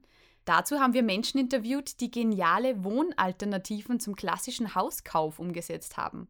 Dazu 0.48 0.80
haben 0.80 0.94
wir 0.94 1.02
Menschen 1.02 1.38
interviewt, 1.38 2.00
die 2.00 2.10
geniale 2.10 2.82
Wohnalternativen 2.82 4.00
zum 4.00 4.16
klassischen 4.16 4.74
Hauskauf 4.74 5.38
umgesetzt 5.40 5.98
haben. 5.98 6.26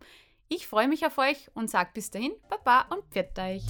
Ich 0.49 0.67
freue 0.67 0.89
mich 0.89 1.07
auf 1.07 1.19
euch 1.19 1.49
und 1.55 1.71
sage 1.71 1.91
bis 1.95 2.11
dahin 2.11 2.33
Baba 2.51 2.87
und 2.93 3.05
pfiat 3.13 3.39
euch. 3.39 3.63